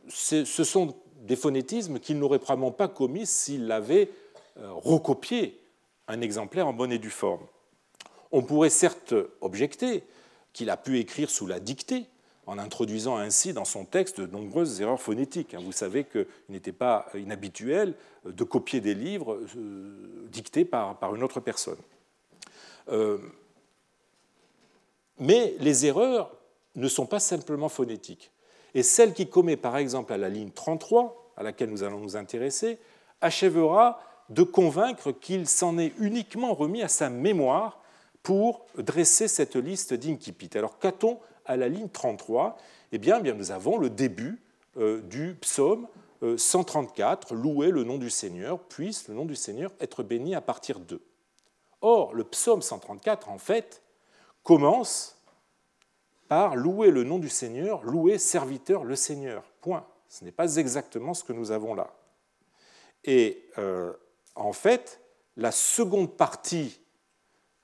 [0.09, 4.09] ce sont des phonétismes qu'il n'aurait probablement pas commis s'il avait
[4.57, 5.57] recopié
[6.07, 7.45] un exemplaire en bonne et due forme.
[8.31, 10.03] On pourrait certes objecter
[10.53, 12.05] qu'il a pu écrire sous la dictée,
[12.47, 15.55] en introduisant ainsi dans son texte de nombreuses erreurs phonétiques.
[15.55, 21.39] Vous savez qu'il n'était pas inhabituel de copier des livres euh, dictés par, une autre
[21.39, 21.77] personne.
[22.89, 23.17] Euh,
[25.19, 26.31] mais les erreurs
[26.75, 28.31] ne sont pas simplement phonétiques.
[28.73, 32.17] Et celle qui commet par exemple à la ligne 33, à laquelle nous allons nous
[32.17, 32.77] intéresser,
[33.21, 37.81] achèvera de convaincre qu'il s'en est uniquement remis à sa mémoire
[38.23, 40.49] pour dresser cette liste d'incipit.
[40.55, 42.57] Alors qu'a-t-on à la ligne 33
[42.91, 44.41] eh bien, bien nous avons le début
[44.77, 45.87] du psaume
[46.37, 50.79] 134, Louez le nom du Seigneur, puisse le nom du Seigneur être béni à partir
[50.79, 51.01] d'eux.
[51.81, 53.81] Or, le psaume 134, en fait,
[54.43, 55.17] commence
[56.27, 59.43] par louer le nom du Seigneur, louer serviteur le Seigneur.
[59.61, 59.85] Point.
[60.07, 61.93] Ce n'est pas exactement ce que nous avons là.
[63.03, 63.93] Et euh,
[64.35, 65.01] en fait,
[65.37, 66.79] la seconde partie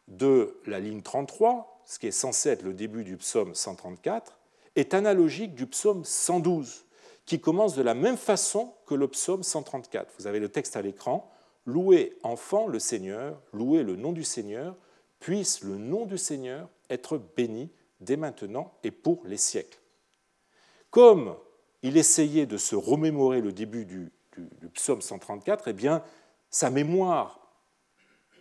[0.08, 4.38] de la ligne 33, ce qui est censé être le début du psaume 134,
[4.76, 6.86] est analogique du psaume 112,
[7.26, 10.14] qui commence de la même façon que le psaume 134.
[10.18, 11.30] Vous avez le texte à l'écran.
[11.66, 14.76] Louez enfant le Seigneur, louez le nom du Seigneur,
[15.20, 19.80] puisse le nom du Seigneur être béni dès maintenant et pour les siècles.
[20.90, 21.36] Comme
[21.84, 24.12] il essayait de se remémorer le début du,
[24.74, 26.04] psaume 134, eh bien,
[26.52, 27.40] sa mémoire,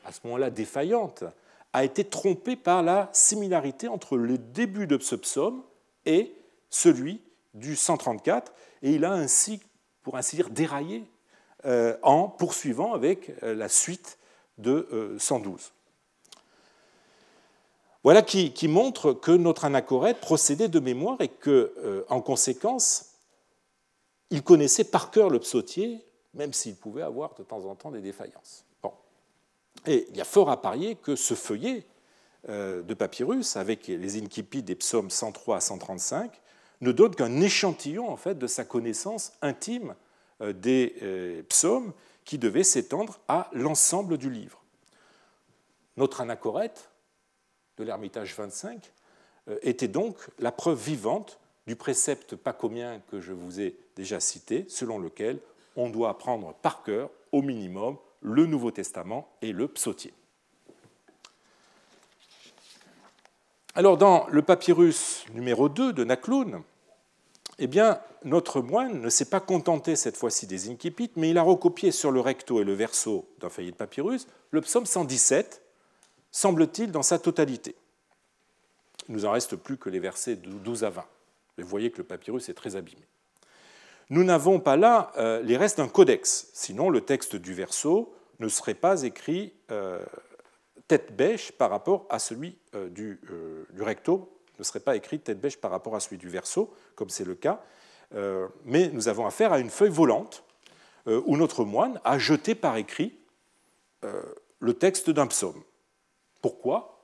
[0.04, 1.24] à ce moment-là défaillante,
[1.72, 5.62] a été trompée par la similarité entre le début de ce psaume
[6.04, 6.34] et
[6.68, 7.22] celui
[7.54, 9.60] du 134, et il a ainsi,
[10.02, 11.04] pour ainsi dire, déraillé
[11.64, 14.18] euh, en poursuivant avec euh, la suite
[14.58, 15.52] de 112.
[15.52, 16.38] Euh,
[18.02, 23.10] voilà qui, montre que notre anachorète procédait de mémoire et que, en conséquence,
[24.30, 26.02] il connaissait par cœur le psautier,
[26.34, 28.64] même s'il pouvait avoir de temps en temps des défaillances.
[28.82, 28.92] Bon.
[29.86, 31.84] Et il y a fort à parier que ce feuillet
[32.48, 36.40] de papyrus, avec les incipits des psaumes 103 à 135,
[36.80, 39.94] ne donne qu'un échantillon en fait, de sa connaissance intime
[40.40, 41.92] euh, des euh, psaumes
[42.24, 44.62] qui devait s'étendre à l'ensemble du livre.
[45.96, 46.90] Notre anachorète
[47.76, 48.92] de l'Ermitage 25
[49.48, 54.64] euh, était donc la preuve vivante du précepte pacomien que je vous ai déjà cité,
[54.68, 55.38] selon lequel
[55.80, 60.12] on doit apprendre par cœur, au minimum, le Nouveau Testament et le psautier.
[63.74, 66.62] Alors, dans le papyrus numéro 2 de Nakloun,
[67.58, 71.42] eh bien, notre moine ne s'est pas contenté cette fois-ci des incipits, mais il a
[71.42, 75.62] recopié sur le recto et le verso d'un feuillet de papyrus le psaume 117,
[76.32, 77.76] semble-t-il, dans sa totalité.
[79.08, 81.04] Il nous en reste plus que les versets de 12 à 20.
[81.58, 83.06] vous voyez que le papyrus est très abîmé.
[84.10, 88.48] Nous n'avons pas là euh, les restes d'un codex, sinon le texte du verso ne
[88.48, 90.04] serait pas écrit euh,
[90.88, 93.20] tête bêche par rapport à celui euh, du
[93.78, 97.24] recto ne serait pas écrit tête bêche par rapport à celui du verso, comme c'est
[97.24, 97.62] le cas,
[98.66, 100.44] mais nous avons affaire à une feuille volante
[101.06, 103.16] où notre moine a jeté par écrit
[104.02, 105.62] le texte d'un psaume.
[106.42, 107.00] Pourquoi?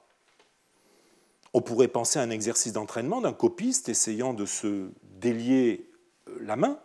[1.55, 5.89] On pourrait penser à un exercice d'entraînement d'un copiste essayant de se délier
[6.41, 6.79] la main,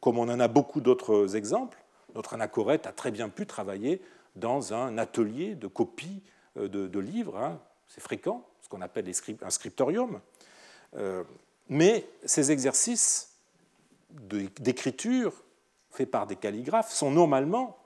[0.00, 1.82] comme on en a beaucoup d'autres exemples.
[2.14, 4.00] Notre anachorète a très bien pu travailler
[4.36, 6.22] dans un atelier de copie
[6.56, 7.60] de, livres, hein.
[7.88, 9.10] c'est fréquent ce qu'on appelle
[9.42, 10.20] un scriptorium.
[10.96, 11.22] Euh,
[11.68, 13.36] mais ces exercices
[14.10, 15.32] d'écriture
[15.90, 17.78] faits par des calligraphes sont normalement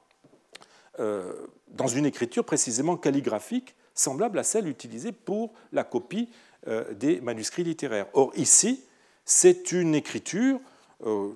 [0.99, 6.31] euh, dans une écriture précisément calligraphique, semblable à celle utilisée pour la copie
[6.66, 8.07] euh, des manuscrits littéraires.
[8.14, 8.85] Or, ici,
[9.25, 10.61] c'est une écriture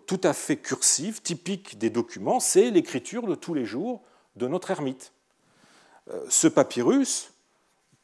[0.07, 4.03] tout à fait cursive, typique des documents, c'est l'écriture de tous les jours
[4.37, 5.13] de notre ermite.
[6.29, 7.35] Ce papyrus,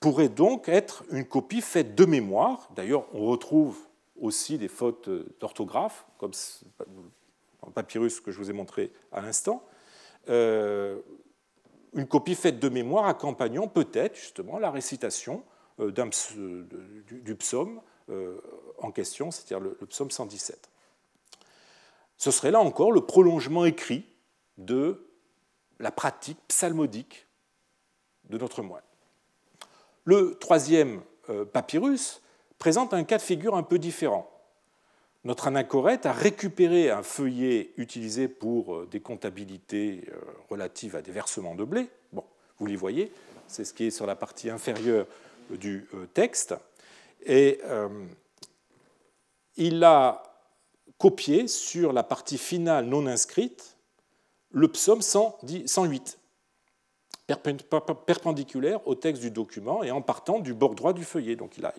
[0.01, 2.69] pourrait donc être une copie faite de mémoire.
[2.75, 3.79] D'ailleurs, on retrouve
[4.19, 6.33] aussi des fautes d'orthographe, comme
[7.67, 9.63] le papyrus que je vous ai montré à l'instant.
[10.29, 10.99] Euh,
[11.95, 15.43] une copie faite de mémoire accompagnant peut-être justement la récitation
[15.81, 15.93] euh,
[17.07, 18.39] du, psaume euh,
[18.79, 20.71] en question, c'est-à-dire le psaume 117.
[22.21, 24.05] Ce serait là encore le prolongement écrit
[24.59, 25.09] de
[25.79, 27.27] la pratique psalmodique
[28.29, 28.83] de notre moine.
[30.05, 32.21] Le troisième euh, papyrus
[32.59, 34.31] présente un cas de figure un peu différent.
[35.25, 41.13] Notre anachorète a récupéré un feuillet utilisé pour euh, des comptabilités euh, relatives à des
[41.13, 41.89] versements de blé.
[42.13, 42.25] Bon,
[42.59, 43.15] vous les voyez,
[43.47, 45.07] c'est ce qui est sur la partie inférieure
[45.49, 46.55] du texte.
[47.25, 47.61] Et
[49.57, 50.30] il a
[51.01, 53.79] copié sur la partie finale non inscrite
[54.51, 56.19] le psaume 108
[58.07, 61.37] perpendiculaire au texte du document et en partant du bord droit du feuillet.
[61.37, 61.73] Donc il a,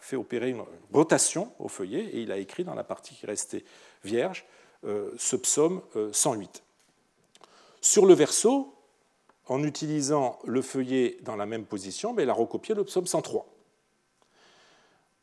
[0.00, 3.64] fait opérer une rotation au feuillet et il a écrit dans la partie qui restait
[4.04, 4.46] vierge
[4.84, 5.82] euh, ce psaume
[6.12, 6.62] 108.
[6.62, 7.46] Euh,
[7.82, 8.74] Sur le verso,
[9.48, 13.57] en utilisant le feuillet dans la même position, mais il a recopié le psaume 103.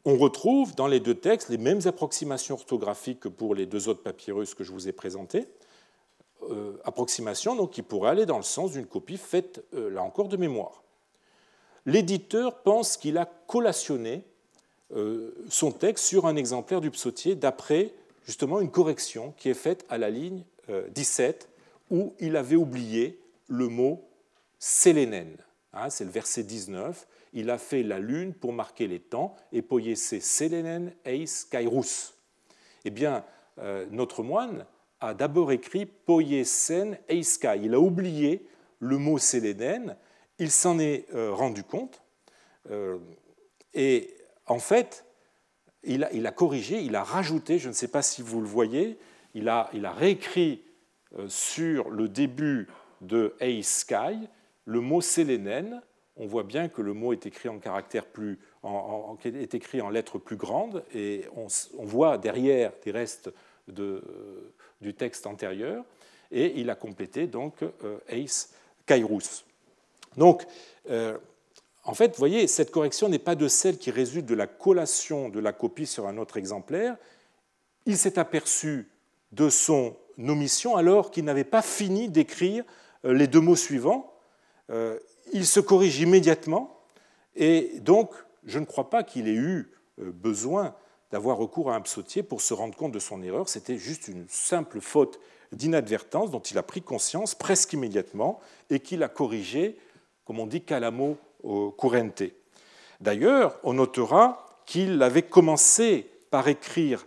[0.08, 4.03] On retrouve dans les deux textes les mêmes approximations orthographiques que pour les deux autres
[4.03, 5.47] papyrus que je vous ai présentés,
[6.51, 10.28] euh, approximation donc, qui pourrait aller dans le sens d'une copie faite, euh, là encore,
[10.28, 10.84] de mémoire.
[11.88, 14.24] L'éditeur pense qu'il a collationné
[15.49, 17.91] son texte sur un exemplaire du psautier d'après
[18.24, 20.43] justement une correction qui est faite à la ligne
[20.93, 21.49] 17
[21.89, 24.03] où il avait oublié le mot
[24.60, 25.36] sélénène.
[25.74, 27.08] Hein, c'est le verset 19.
[27.36, 32.14] Il a fait la lune pour marquer les temps, et poiese sélénène eis kairus.
[32.86, 33.26] Eh bien,
[33.60, 34.66] euh, notre moine
[35.02, 37.58] a d'abord écrit poiesen eiska.
[37.58, 38.48] Il a oublié
[38.80, 39.98] le mot sélénène,
[40.40, 42.02] il s'en est euh, rendu compte,
[42.72, 42.98] euh,
[43.74, 44.16] et
[44.48, 45.06] en fait,
[45.84, 48.98] il a, corrigé, il a rajouté, je ne sais pas si vous le voyez,
[49.34, 50.64] il a, il a réécrit
[51.28, 52.68] sur le début
[53.02, 54.28] de Sky,
[54.66, 55.82] le mot sélénène,
[56.18, 58.39] on voit bien que le mot est écrit en caractère plus,
[59.26, 61.47] est écrit en lettres plus grandes, et on,
[61.84, 63.32] voit derrière des restes
[63.68, 64.01] de,
[64.82, 65.84] du texte antérieur,
[66.32, 68.49] et il a complété donc euh, Eis
[68.86, 69.45] Kairus.
[70.18, 70.45] Donc,
[70.89, 71.18] euh,
[71.84, 75.30] en fait, vous voyez, cette correction n'est pas de celle qui résulte de la collation
[75.30, 76.95] de la copie sur un autre exemplaire.
[77.86, 78.89] Il s'est aperçu
[79.34, 82.63] de son omission alors qu'il n'avait pas fini d'écrire
[83.03, 84.13] euh, les deux mots suivants.
[85.28, 86.80] Euh, il se corrige immédiatement
[87.36, 88.11] et donc
[88.45, 90.76] je ne crois pas qu'il ait eu euh, besoin
[91.11, 93.49] d'avoir recours à un psautier pour se rendre compte de son erreur.
[93.49, 95.19] C'était juste une simple faute
[95.51, 99.78] d'inadvertance dont il a pris conscience presque immédiatement et qu'il a corrigé,
[100.26, 101.17] comme on dit, calamo
[101.78, 102.23] currente.
[102.99, 107.05] D'ailleurs, on notera qu'il avait commencé par écrire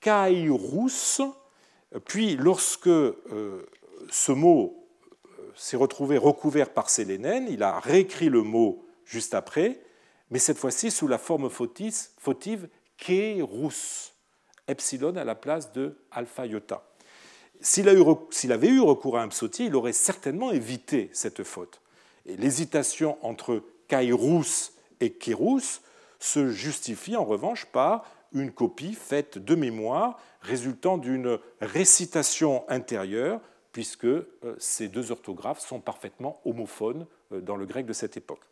[0.00, 1.20] kairus,
[2.04, 2.88] puis lorsque
[4.10, 4.77] ce mot
[5.58, 9.80] s'est retrouvé recouvert par sélénène, il a réécrit le mot juste après,
[10.30, 14.12] mais cette fois-ci sous la forme fautive Kerus,
[14.68, 16.84] epsilon à la place de alpha iota.
[17.60, 21.80] S'il avait eu recours à un psautier, il aurait certainement évité cette faute.
[22.24, 25.80] L'hésitation entre Kairus et Kerus
[26.20, 33.40] se justifie en revanche par une copie faite de mémoire résultant d'une récitation intérieure
[33.72, 34.26] puisque euh,
[34.58, 38.42] ces deux orthographes sont parfaitement homophones euh, dans le grec de cette époque.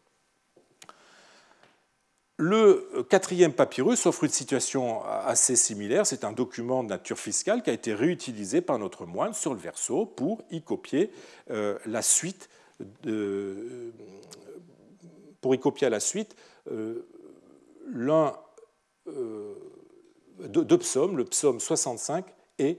[2.38, 6.06] Le euh, quatrième papyrus offre une situation assez similaire.
[6.06, 9.60] C'est un document de nature fiscale qui a été réutilisé par notre moine sur le
[9.60, 11.10] verso pour y copier
[11.48, 12.50] la suite
[15.82, 16.36] à la suite
[17.86, 18.36] l'un
[20.40, 22.26] deux psaumes, le psaume 65
[22.58, 22.78] et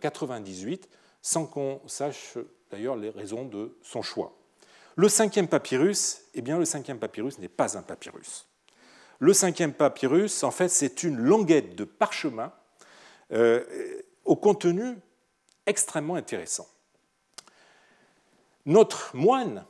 [0.00, 0.88] 98,
[1.24, 2.36] sans qu'on sache
[2.70, 4.36] d'ailleurs les raisons de son choix.
[4.94, 8.46] Le cinquième papyrus, eh bien le cinquième papyrus n'est pas un papyrus.
[9.20, 12.52] Le cinquième papyrus, en fait, c'est une languette de parchemin
[13.32, 13.64] euh,
[14.26, 14.98] au contenu
[15.64, 16.68] extrêmement intéressant.
[18.66, 19.64] Notre moine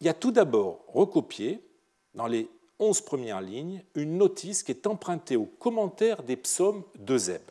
[0.00, 1.62] y a tout d'abord recopié,
[2.14, 2.48] dans les
[2.78, 7.42] onze premières lignes, une notice qui est empruntée au commentaire des psaumes de Zeb,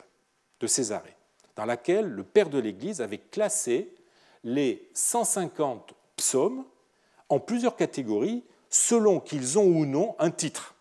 [0.58, 1.13] de Césarée
[1.56, 3.94] dans laquelle le père de l'Église avait classé
[4.42, 6.64] les 150 psaumes
[7.28, 10.74] en plusieurs catégories selon qu'ils ont ou non un titre.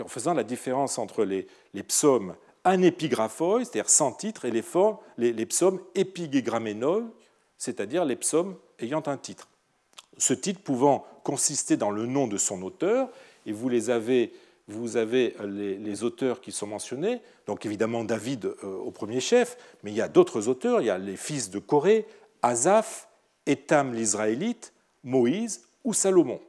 [0.00, 1.46] En faisant la différence entre les,
[1.82, 2.34] psaumes
[2.64, 4.50] anépigraphoi, c'est-à-dire sans titre, et
[5.18, 7.02] les psaumes épigramménoi,
[7.58, 9.48] c'est-à-dire les psaumes ayant un titre.
[10.16, 13.08] Ce titre pouvant consister dans le nom de son auteur,
[13.46, 14.32] et vous les avez
[14.66, 19.90] vous avez les, auteurs qui sont mentionnés, donc évidemment David euh, au premier chef, mais
[19.90, 22.06] il y a d'autres auteurs, il y a les fils de Corée,
[22.40, 23.08] Asaph,
[23.46, 26.40] Étam l'Israélite, Moïse ou Salomon.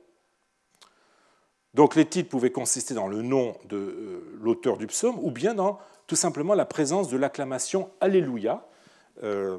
[1.74, 5.53] Donc les titres pouvaient consister dans le nom de euh, l'auteur du psaume ou bien
[5.53, 8.66] dans tout simplement la présence de l'acclamation Alléluia,
[9.24, 9.57] euh,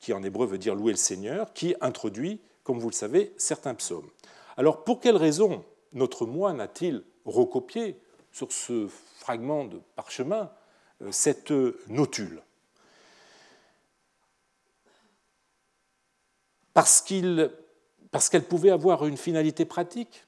[0.00, 3.74] qui en hébreu veut dire louer le Seigneur, qui introduit, comme vous le savez, certains
[3.74, 4.08] psaumes.
[4.56, 8.00] Alors pour quelles raisons notre moine a-t-il recopié
[8.32, 8.88] sur ce
[9.18, 10.50] fragment de parchemin
[11.02, 11.52] euh, cette
[11.88, 12.42] notule?
[16.72, 20.26] Parce qu'elle pouvait avoir une finalité pratique,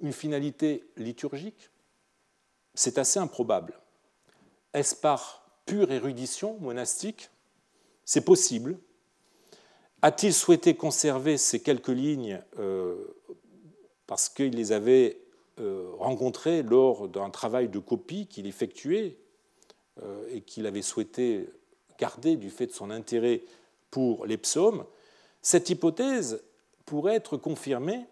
[0.00, 1.70] une finalité liturgique
[2.74, 3.78] C'est assez improbable.
[4.72, 7.30] Est-ce par pure érudition monastique?
[8.04, 8.78] C'est possible.
[10.02, 12.96] A-t-il souhaité conserver ces quelques lignes euh,
[14.10, 15.20] parce qu'il les avait
[15.60, 19.16] euh, rencontrés lors d'un travail de copie qu'il effectuait
[20.02, 21.48] euh, et qu'il avait souhaité
[21.96, 23.42] garder du fait de son intérêt
[23.92, 24.84] pour les psaumes,
[25.42, 26.42] cette hypothèse
[26.86, 28.04] pourrait être confirmée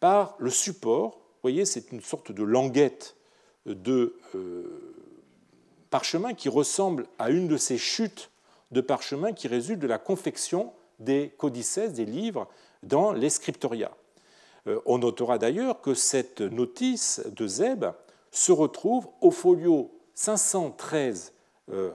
[0.00, 1.12] par le support.
[1.12, 3.14] Vous voyez, c'est une sorte de languette
[3.64, 4.92] de euh,
[5.88, 8.32] parchemin qui ressemble à une de ces chutes
[8.72, 12.48] de parchemin qui résultent de la confection des codices, des livres,
[12.82, 13.92] dans les scriptoria.
[14.86, 17.86] On notera d'ailleurs que cette notice de Zeb
[18.30, 21.32] se retrouve au folio 513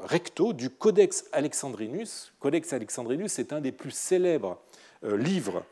[0.03, 2.33] recto du Codex Alexandrinus.
[2.39, 4.59] Codex Alexandrinus est un des plus célèbres
[5.03, 5.63] livres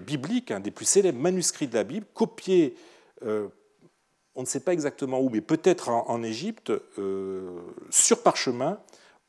[0.00, 2.74] bibliques, un des plus célèbres manuscrits de la Bible, copié
[4.34, 8.80] on ne sait pas exactement où, mais peut-être en, Égypte, euh, sur parchemin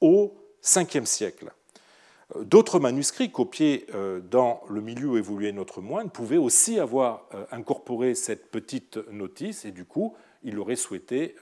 [0.01, 1.51] au 5e siècle.
[2.35, 7.27] Euh, d'autres manuscrits copiés euh, dans le milieu où évoluait notre moine pouvaient aussi avoir
[7.51, 11.35] incorporé cette petite notice et du coup, il aurait souhaité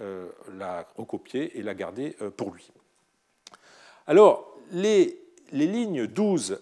[0.53, 2.71] la recopier et la garder pour lui.
[4.05, 5.19] Alors, les,
[5.51, 6.61] lignes 12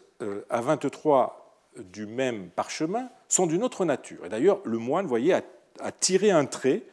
[0.49, 4.25] à 23 du même parchemin sont d'une autre nature.
[4.25, 5.41] Et d'ailleurs, le moine, vous voyez, a
[5.79, 6.83] à tirer un trait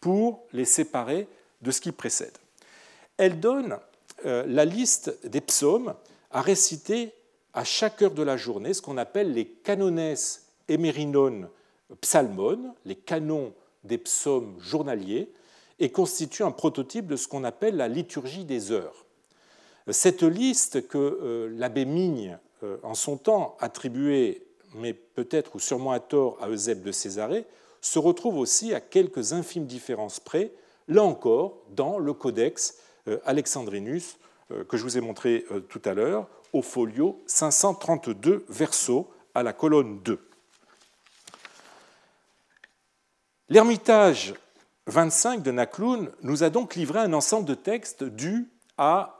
[0.00, 1.28] pour les séparer
[1.62, 2.36] de ce qui précède.
[3.16, 3.78] Elle donne
[4.24, 5.94] euh, la liste des psaumes
[6.30, 7.12] à réciter
[7.54, 10.14] à chaque heure de la journée, ce qu'on appelle les canones
[10.68, 11.48] émérinon
[12.00, 13.52] psalmon, les canons
[13.84, 15.30] des psaumes journaliers,
[15.78, 19.04] et constitue un prototype de ce qu'on appelle la liturgie des heures.
[19.88, 24.42] Cette liste que euh, l'abbé Migne, euh, en son temps, attribuait,
[24.74, 27.44] mais peut-être ou sûrement à tort, à Eusèbe de Césarée,
[27.80, 30.50] se retrouve aussi à quelques infimes différences près,
[30.88, 34.16] là encore, dans le codex euh, Alexandrinus
[34.68, 39.52] que je vous ai montré euh, tout à l'heure, au folio 532 verso à la
[39.52, 40.18] colonne 2.
[43.48, 44.34] L'Ermitage
[44.86, 49.12] 25 de Nakloun nous a donc livré un ensemble de textes dus à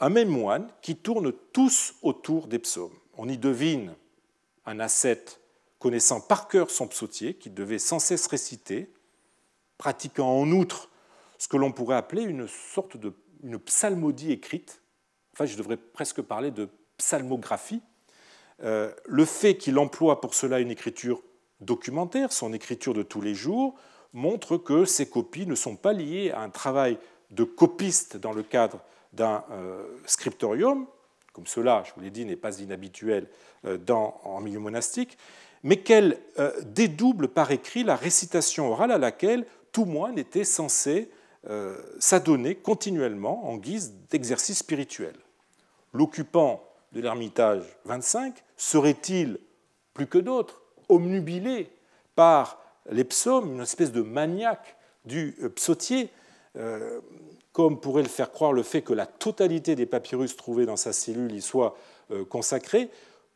[0.00, 2.96] un même moine qui tournent tous autour des psaumes.
[3.18, 3.94] On y devine
[4.66, 5.40] un ascète
[5.78, 8.92] connaissant par cœur son psautier, qu'il devait sans cesse réciter,
[9.78, 10.88] pratiquant en outre
[11.38, 13.12] ce que l'on pourrait appeler une sorte de
[13.42, 14.82] une psalmodie écrite,
[15.32, 17.82] enfin je devrais presque parler de psalmographie,
[18.62, 21.22] euh, le fait qu'il emploie pour cela une écriture
[21.60, 23.74] documentaire, son écriture de tous les jours,
[24.12, 26.98] montre que ces copies ne sont pas liées à un travail
[27.30, 28.80] de copiste dans le cadre
[29.12, 30.86] d'un euh, scriptorium,
[31.32, 33.28] comme cela, je vous l'ai dit, n'est pas inhabituel
[33.64, 35.16] euh, en milieu monastique,
[35.62, 36.18] mais qu'elle
[36.64, 41.10] dédouble par écrit la récitation orale à laquelle tout moine était censé
[41.98, 45.14] s'adonner continuellement en guise d'exercice spirituel.
[45.92, 46.62] L'occupant
[46.92, 49.38] de l'Ermitage 25 serait-il,
[49.94, 51.70] plus que d'autres, omnubilé
[52.14, 52.60] par
[52.90, 56.10] les psaumes, une espèce de maniaque du euh, psautier,
[57.52, 60.92] comme pourrait le faire croire le fait que la totalité des papyrus trouvés dans sa
[60.92, 61.76] cellule y soit
[62.28, 62.90] consacrée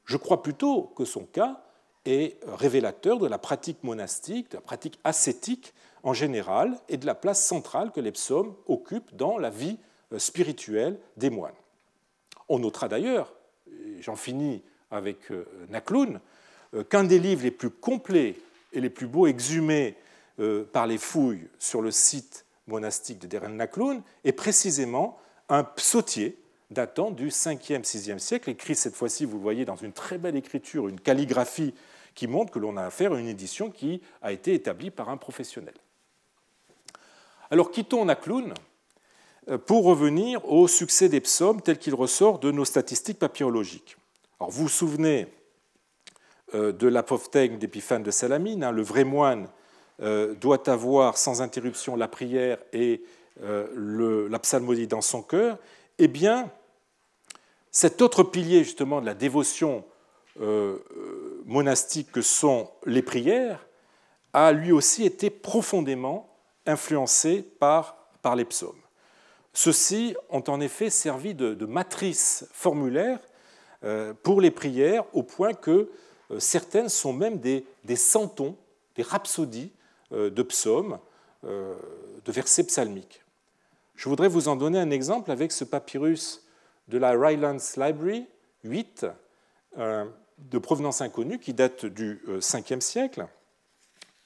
[0.05, 1.63] Je crois plutôt que son cas
[2.07, 5.75] est révélateur de la pratique monastique, de la pratique ascétique
[6.05, 9.79] en général, et de la place centrale que les psaumes occupent dans la vie
[10.13, 11.55] euh, spirituelle des moines.
[12.49, 13.33] On notera d'ailleurs,
[14.01, 16.21] j'en finis avec euh, Nakloun,
[16.75, 18.37] euh, qu'un des livres les plus complets
[18.73, 19.97] et les plus beaux exhumés
[20.73, 25.17] par les fouilles sur le site monastique de Deren Nakloun est précisément
[25.49, 26.37] un psautier
[26.71, 30.35] datant du 5e, 6e siècle, écrit cette fois-ci, vous le voyez, dans une très belle
[30.35, 31.73] écriture, une calligraphie
[32.17, 35.17] qui montre que l'on a affaire à une édition qui a été établie par un
[35.17, 35.75] professionnel.
[37.55, 38.53] Alors quittons Nakloun
[39.49, 43.97] euh, pour revenir au succès des psaumes tel qu'il ressort de nos statistiques papyrologiques.
[44.41, 45.29] Alors vous vous souvenez
[46.55, 49.47] euh, de l'apophthegme d'Épiphane de Salamine, hein, le vrai moine
[50.03, 53.05] euh, doit avoir sans interruption la prière et
[53.41, 55.59] la psalmodie dans son cœur,
[55.99, 56.51] eh bien,
[57.71, 59.85] cet autre pilier justement de la dévotion
[61.45, 63.65] monastiques que sont les prières
[64.33, 66.34] a lui aussi été profondément
[66.67, 68.81] influencé par, par les psaumes.
[69.53, 73.21] Ceux-ci ont en effet servi de, matrice formulaire
[73.85, 75.91] euh, pour les prières au point que
[76.39, 77.97] certaines sont même des, des
[78.97, 79.73] des rhapsodies
[80.11, 80.99] de psaumes,
[81.43, 83.23] de versets psalmiques.
[83.95, 86.47] Je voudrais vous en donner un exemple avec ce papyrus
[86.89, 88.27] de la Rylands Library
[88.65, 89.07] 8,
[90.39, 93.27] de provenance inconnue qui date du 5e euh, siècle.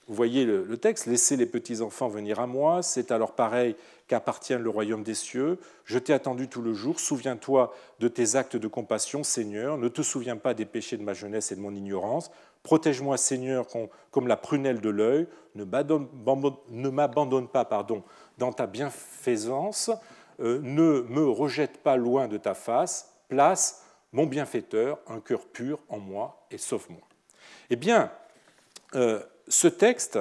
[0.08, 3.76] Vous voyez le texte, Laissez les petits-enfants venir à moi, c'est alors pareil
[4.08, 5.58] qu'appartient le royaume des cieux.
[5.84, 10.02] Je t'ai attendu tout le jour, souviens-toi de tes actes de compassion, Seigneur, ne te
[10.02, 12.30] souviens pas des péchés de ma jeunesse et de mon ignorance.
[12.62, 13.66] Protège-moi, Seigneur,
[14.10, 18.02] comme la prunelle de l'œil, ne m'abandonne pas pardon,
[18.38, 19.90] dans ta bienfaisance,
[20.40, 25.80] euh, ne me rejette pas loin de ta face, place mon bienfaiteur, un cœur pur
[25.88, 27.02] en moi et sauve-moi.
[27.68, 28.10] Eh bien,
[28.94, 30.18] euh, ce texte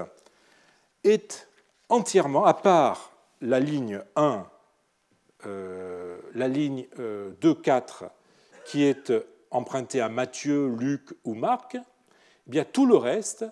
[1.03, 1.47] est
[1.89, 3.11] entièrement, à part
[3.41, 4.47] la ligne 1,
[5.45, 8.05] euh, la ligne 2, euh, 4,
[8.65, 9.13] qui est
[9.51, 13.45] empruntée à Matthieu, Luc ou Marc, eh bien tout le reste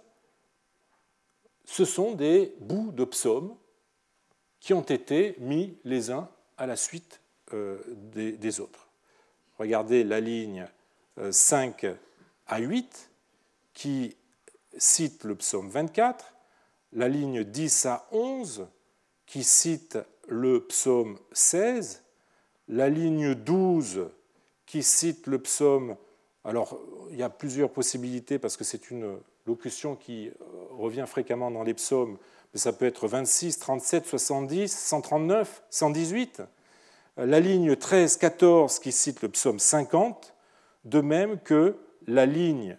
[1.65, 3.55] ce sont des bouts de psaumes
[4.59, 7.21] qui ont été mis les uns à la suite
[7.53, 8.88] euh, des, autres.
[9.57, 10.67] Regardez la ligne
[11.30, 11.95] 5 euh,
[12.47, 13.09] à 8
[13.73, 14.15] qui
[14.78, 16.36] cite le psaume 24,
[16.93, 18.67] la ligne 10 à 11
[19.26, 19.97] qui cite
[20.28, 22.03] le psaume 16,
[22.67, 24.09] la ligne 12
[24.65, 25.95] qui cite le psaume.
[26.43, 26.80] Alors,
[27.11, 30.32] il y a plusieurs possibilités parce que c'est une locution qui euh,
[30.71, 32.17] revient fréquemment dans les psaumes,
[32.53, 36.41] mais ça peut être 26, 37, 70, 139, 118.
[37.17, 40.34] La ligne 13, 14 qui cite le psaume 50,
[40.84, 41.76] de même que
[42.07, 42.78] la ligne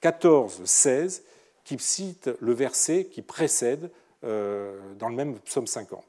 [0.00, 1.22] 14, euh, 16
[1.64, 3.90] qui cite le verset qui précède
[4.24, 5.98] euh, dans le même psaume 50.
[6.00, 6.08] Alors,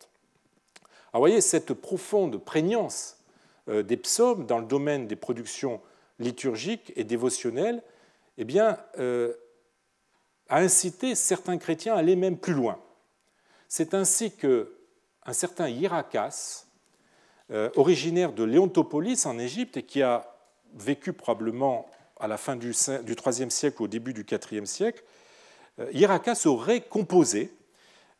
[1.14, 3.16] vous voyez cette profonde prégnance
[3.68, 5.82] des psaumes dans le domaine des productions
[6.20, 7.84] liturgiques et dévotionnelles,
[8.38, 8.78] eh bien,
[10.48, 12.80] a incité certains chrétiens à aller même plus loin.
[13.68, 16.68] C'est ainsi qu'un certain Hierakas,
[17.50, 20.36] euh, originaire de Léontopolis en Égypte et qui a
[20.74, 25.03] vécu probablement à la fin du, IIIe siècle ou au début du IVe siècle,
[25.80, 27.51] euh, Hierakas aurait composé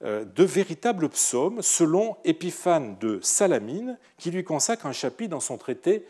[0.04, 5.58] euh, de véritables psaumes selon Épiphane de Salamine, qui lui consacre un chapitre dans son
[5.58, 6.06] traité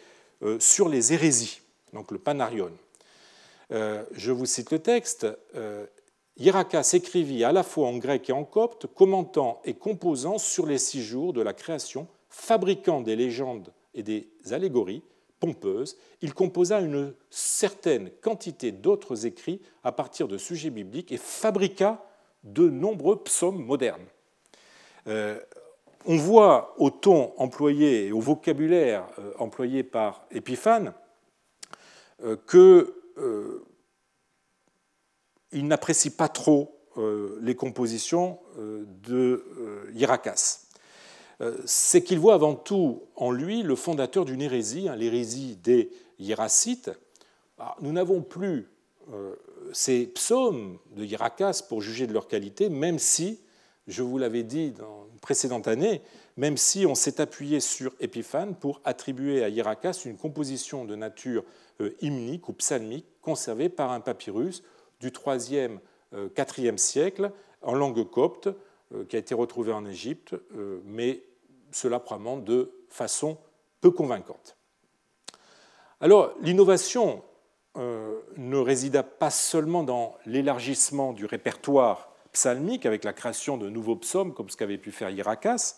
[0.60, 1.62] sur les hérésies,
[1.94, 2.72] donc le Panarion.
[3.72, 5.26] Je vous cite le texte.
[6.38, 10.78] Hierakas écrivit à la fois en grec et en copte, commentant et composant sur les
[10.78, 15.02] six jours de la création, fabriquant des légendes et des allégories
[15.40, 22.04] pompeuses, il composa une certaine quantité d'autres écrits à partir de sujets bibliques et fabriqua
[22.44, 24.06] de nombreux psaumes modernes.
[25.08, 25.40] Euh,
[26.06, 30.94] on voit au ton employé et au vocabulaire euh, employé par Épiphane
[32.24, 32.94] euh, que
[35.52, 36.78] il n'apprécie pas trop
[37.42, 39.44] les compositions de
[39.96, 40.67] Hierakas.
[41.42, 45.90] Euh, c'est qu'il voit avant tout en lui le fondateur d'une hérésie, hein, l'hérésie des
[46.20, 46.92] Hiéracites.
[47.60, 48.68] Ah, nous n'avons plus
[49.72, 53.40] ces psaumes de Hierakas pour juger de leur qualité, même si,
[53.88, 56.02] je vous l'avais dit dans une précédente année,
[56.36, 61.46] même si on s'est appuyé sur Épiphane pour attribuer à Hierakas une composition de nature
[62.02, 64.62] hymnique ou psalmique conservée par un papyrus
[65.00, 65.80] du 3e,
[66.14, 67.32] 4e euh, siècle
[67.62, 68.54] en langue copte, euh,
[69.10, 71.24] qui a été retrouvée en Égypte, euh, mais
[71.72, 73.38] cela probablement de façon
[73.82, 74.58] peu convaincante.
[76.00, 77.24] Alors, l'innovation
[77.76, 84.34] ne résida pas seulement dans l'élargissement du répertoire psalmique avec la création de nouveaux psaumes,
[84.34, 85.76] comme ce qu'avait pu faire Hierakas,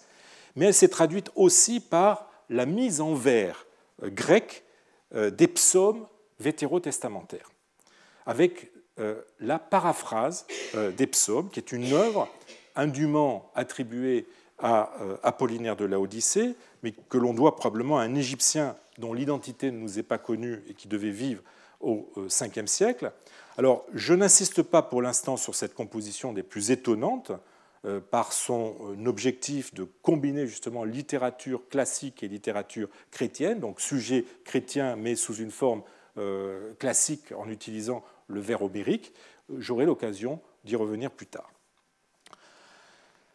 [0.56, 3.68] mais elle s'est traduite aussi par la mise en vers
[4.02, 4.64] grec
[5.14, 6.08] des psaumes
[6.40, 7.52] vétérotestamentaires,
[8.26, 10.46] avec euh, la paraphrase
[10.76, 12.28] euh, des psaumes, qui est une œuvre
[12.80, 14.26] indûment attribuée
[14.58, 19.72] à euh, Apollinaire de Laodicée, mais que l'on doit probablement à un Égyptien dont l'identité
[19.72, 21.42] ne nous est pas connue et qui devait vivre
[21.80, 23.12] au Ve siècle.
[23.58, 27.32] Alors, je n'insiste pas pour l'instant sur cette composition des plus étonnantes,
[28.12, 28.76] par son
[29.06, 35.52] objectif de combiner justement littérature classique et littérature chrétienne, donc sujet chrétien mais sous une
[35.52, 35.84] forme
[36.78, 39.14] classique en utilisant le vers obérique.
[39.58, 41.50] J'aurai l'occasion d'y revenir plus tard.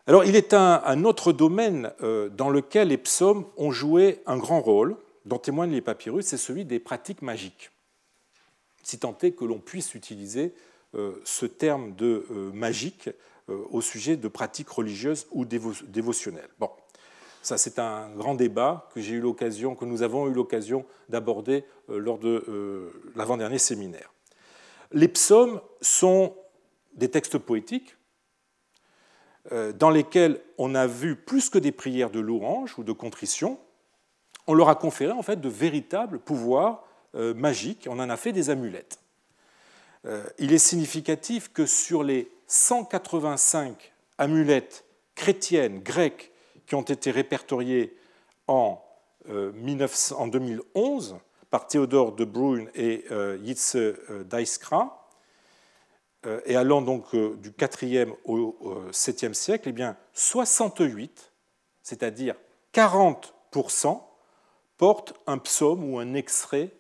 [0.07, 4.61] Alors, il est un, autre domaine euh, dans lequel les psaumes ont joué un grand
[4.61, 7.71] rôle, dont témoignent les papyrus, c'est celui des pratiques magiques.
[8.83, 10.53] Si tant est que l'on puisse utiliser
[10.95, 13.11] euh, ce terme de euh, magique
[13.49, 16.49] au sujet de pratiques religieuses ou dévotionnelles.
[16.59, 16.71] Bon,
[17.43, 21.67] ça c'est un grand débat que j'ai eu l'occasion, que nous avons eu l'occasion d'aborder
[21.89, 24.15] lors de l'avant-dernier séminaire.
[24.93, 26.35] Les psaumes sont
[26.95, 27.99] des textes poétiques
[29.51, 33.59] dans lesquels on a vu plus que des prières de louange ou de contrition,
[34.47, 36.85] on leur a conféré en fait de véritables pouvoirs
[37.15, 38.99] euh, magiques, on en a fait des amulettes.
[40.05, 44.85] Euh, il est significatif que sur les 185 amulettes
[45.15, 46.33] chrétiennes grecques
[46.67, 47.97] qui ont été répertoriées
[48.47, 48.81] en,
[49.27, 51.17] 2011,
[51.51, 54.25] par Théodore de Bruyne et euh, Yitze euh, euh,
[56.47, 58.57] et allant donc du 4e au
[58.91, 61.33] 7e siècle, eh bien 68,
[61.83, 62.35] c'est-à-dire
[62.73, 64.01] 40%,
[64.77, 66.71] portent un psaume ou un extrait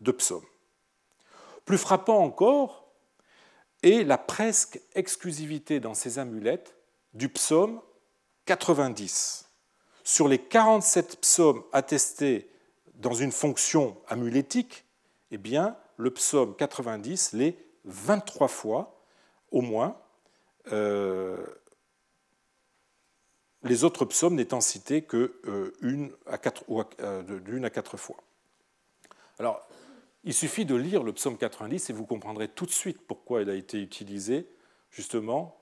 [0.00, 0.44] de psaume.
[1.64, 2.90] Plus frappant encore
[3.82, 6.76] est la presque exclusivité dans ces amulettes
[7.14, 7.80] du psaume
[8.46, 9.46] 90.
[10.04, 12.50] Sur les 47 psaumes attestés
[12.94, 14.84] dans une fonction amulétique,
[15.30, 19.04] eh bien, le psaume 90 l'est 23 fois
[19.50, 19.96] au moins,
[23.62, 25.72] les autres psaumes n'étant cités que
[26.26, 26.64] à quatre,
[27.40, 28.16] d'une à quatre fois.
[29.38, 29.66] Alors,
[30.24, 33.50] il suffit de lire le psaume 90 et vous comprendrez tout de suite pourquoi il
[33.50, 34.46] a été utilisé
[34.90, 35.56] justement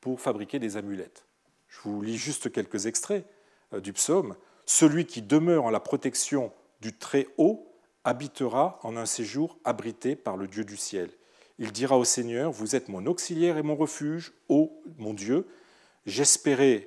[0.00, 1.26] pour fabriquer des amulettes.
[1.66, 3.26] Je vous lis juste quelques extraits
[3.72, 4.36] du psaume.
[4.66, 7.66] Celui qui demeure en la protection du Très-Haut
[8.04, 11.10] habitera en un séjour abrité par le Dieu du ciel.
[11.58, 15.46] Il dira au Seigneur, Vous êtes mon auxiliaire et mon refuge, ô mon Dieu,
[16.06, 16.86] j'espérerai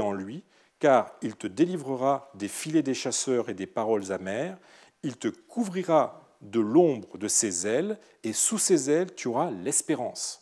[0.00, 0.44] en lui,
[0.78, 4.58] car il te délivrera des filets des chasseurs et des paroles amères,
[5.02, 10.40] il te couvrira de l'ombre de ses ailes, et sous ses ailes tu auras l'espérance.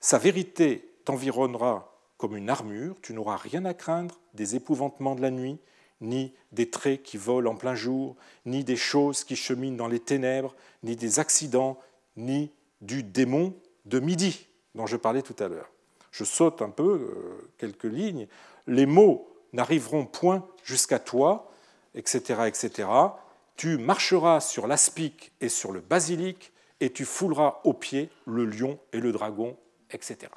[0.00, 5.30] Sa vérité t'environnera comme une armure, tu n'auras rien à craindre des épouvantements de la
[5.30, 5.58] nuit,
[6.00, 8.16] ni des traits qui volent en plein jour,
[8.46, 11.78] ni des choses qui cheminent dans les ténèbres, ni des accidents,
[12.16, 12.50] ni
[12.80, 13.54] du démon
[13.84, 15.70] de midi dont je parlais tout à l'heure.
[16.10, 18.26] Je saute un peu euh, quelques lignes.
[18.66, 21.50] Les mots n'arriveront point jusqu'à toi,
[21.94, 22.88] etc., etc.
[23.56, 28.78] Tu marcheras sur l'aspic et sur le basilic, et tu fouleras aux pieds le lion
[28.92, 29.56] et le dragon,
[29.90, 30.32] etc.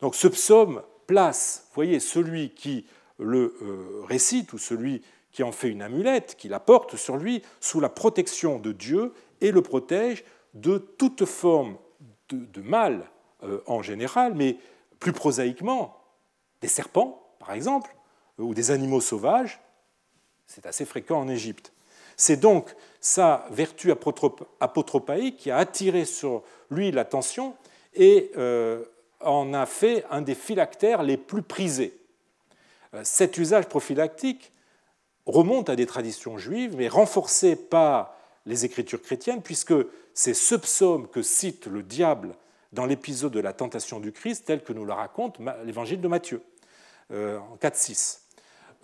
[0.00, 2.86] Donc ce psaume place, voyez, celui qui
[3.18, 5.02] le euh, récite ou celui
[5.32, 9.12] qui en fait une amulette, qui la porte sur lui, sous la protection de Dieu
[9.40, 10.24] et le protège
[10.54, 11.76] de toute forme
[12.28, 13.10] de, mal
[13.42, 14.56] euh, en général, mais
[14.98, 15.96] plus prosaïquement,
[16.60, 17.94] des serpents, par exemple,
[18.38, 19.60] ou des animaux sauvages.
[20.46, 21.72] C'est assez fréquent en Égypte.
[22.16, 23.90] C'est donc sa vertu
[24.60, 27.56] apotropaïque qui a attiré sur lui l'attention
[27.94, 28.84] et euh,
[29.20, 31.98] en a fait un des phylactères les plus prisés.
[32.94, 34.52] Euh, cet usage prophylactique
[35.26, 39.74] remonte à des traditions juives, mais renforcé par les écritures chrétiennes, puisque
[40.14, 42.34] c'est ce psaume que cite le diable
[42.72, 46.42] dans l'épisode de la tentation du Christ, tel que nous le raconte l'évangile de Matthieu,
[47.12, 48.20] euh, en 4-6.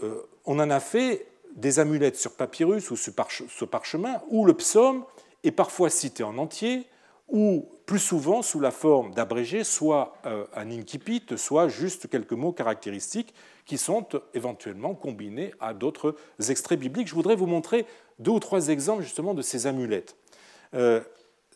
[0.03, 1.27] Euh, on en a fait
[1.57, 5.05] des amulettes sur papyrus ou sur parchemin, où le psaume
[5.45, 6.87] est parfois cité en entier,
[7.29, 12.53] ou plus souvent sous la forme d'abrégé, soit euh, un incipit, soit juste quelques mots
[12.53, 16.15] caractéristiques qui sont éventuellement combinés à d'autres
[16.49, 17.09] extraits bibliques.
[17.09, 17.87] Je voudrais vous montrer
[18.19, 20.17] deux ou trois exemples justement de ces amulettes.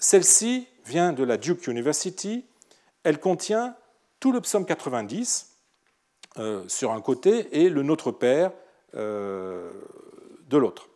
[0.03, 2.45] Celle-ci vient de la Duke University.
[3.05, 3.77] Elle contient
[4.19, 5.57] tout le psaume 90
[6.39, 8.53] euh, sur un côté et le Notre Père
[8.95, 9.71] de
[10.51, 10.91] l'autre.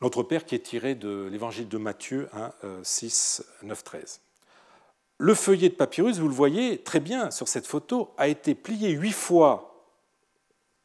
[0.00, 2.28] Notre Père qui est tiré de l'évangile de Matthieu
[2.84, 4.20] 6, 9, 13.
[5.18, 8.90] Le feuillet de papyrus, vous le voyez très bien sur cette photo, a été plié
[8.90, 9.90] huit fois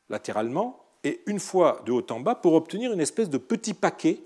[0.10, 4.20] latéralement et une fois de haut en bas pour obtenir une espèce de petit paquet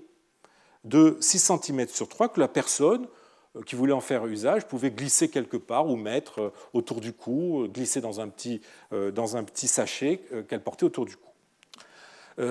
[0.86, 3.06] de 6 cm sur 3 que la personne
[3.56, 7.12] euh, qui voulait en faire usage pouvait glisser quelque part ou mettre euh, autour du
[7.12, 8.60] cou, euh, glisser dans un petit,
[9.68, 11.22] sachet qu'elle portait autour du cou.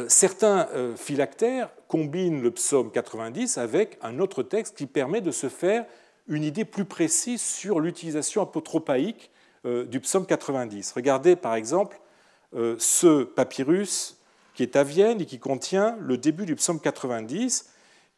[0.08, 5.86] Certains phylactères combinent le psaume 90 avec un autre texte qui permet de se faire
[6.28, 9.30] une idée plus précise sur l'utilisation apotropaïque
[9.64, 10.92] du psaume 90.
[10.94, 12.02] Regardez par exemple
[12.54, 14.18] ce papyrus
[14.56, 17.70] qui est à Vienne et qui contient le début du psaume 90,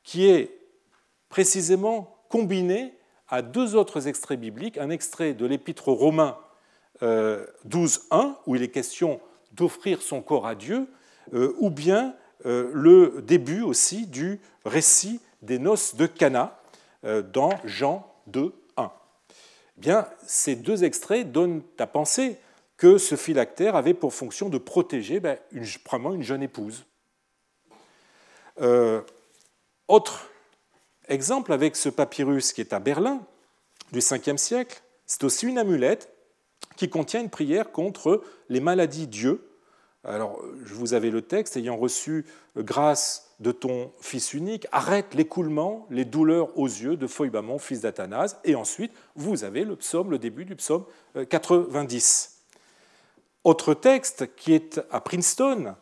[0.07, 0.57] qui est
[1.27, 2.93] précisément combiné
[3.27, 6.37] à deux autres extraits bibliques, un extrait de l'épître aux Romains
[7.01, 9.19] 12.1, où il est question
[9.51, 10.87] d'offrir son corps à Dieu,
[11.33, 16.57] euh, ou bien euh, le début aussi du récit des noces de Cana
[17.03, 18.91] euh, dans Jean 2, 1.
[19.77, 22.37] Eh bien, ces deux extraits donnent à penser
[22.77, 25.37] que ce phylactère avait pour fonction de protéger ben,
[25.83, 26.85] probablement une jeune épouse.
[29.87, 30.29] Autre
[31.07, 33.21] exemple avec ce papyrus qui est à Berlin
[33.91, 36.13] du 5e siècle, c'est aussi une amulette
[36.75, 39.47] qui contient une prière contre les maladies Dieu
[40.07, 42.25] alors, je vous avais le texte, ayant reçu
[42.55, 48.37] grâce de ton Fils unique, arrête l'écoulement, les douleurs aux yeux de Foibamon, fils d'Athanase.
[48.45, 50.85] Et ensuite, vous avez le psaume, le début du psaume
[51.29, 52.31] 90.
[52.31, 52.37] Euh,
[53.43, 55.75] Autre texte qui est à Princeton,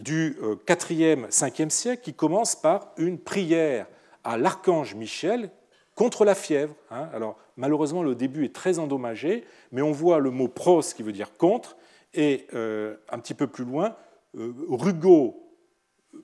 [0.00, 0.36] du
[0.66, 3.86] 4e, euh, 5e siècle, qui commence par une prière
[4.24, 5.50] à l'archange Michel
[5.94, 6.74] contre la fièvre.
[6.90, 7.08] Hein.
[7.12, 11.12] Alors, malheureusement, le début est très endommagé, mais on voit le mot pros qui veut
[11.12, 11.76] dire contre,
[12.14, 13.94] et euh, un petit peu plus loin,
[14.36, 15.46] euh, rugo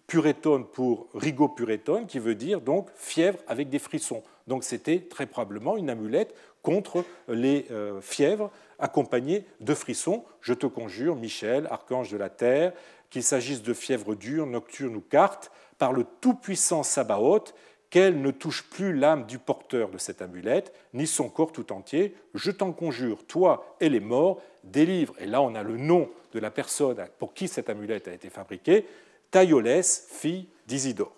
[0.07, 4.23] purétone pour rigo purétone, qui veut dire donc fièvre avec des frissons.
[4.47, 7.67] Donc c'était très probablement une amulette contre les
[8.01, 10.25] fièvres accompagnée de frissons.
[10.41, 12.73] Je te conjure, Michel, archange de la terre,
[13.11, 17.55] qu'il s'agisse de fièvre dure, nocturne ou carte, par le tout-puissant Sabaoth,
[17.91, 22.17] qu'elle ne touche plus l'âme du porteur de cette amulette, ni son corps tout entier.
[22.35, 26.39] Je t'en conjure, toi et les morts, délivre, et là on a le nom de
[26.39, 28.87] la personne pour qui cette amulette a été fabriquée,
[29.31, 31.13] Taïolès, fille d'Isidore.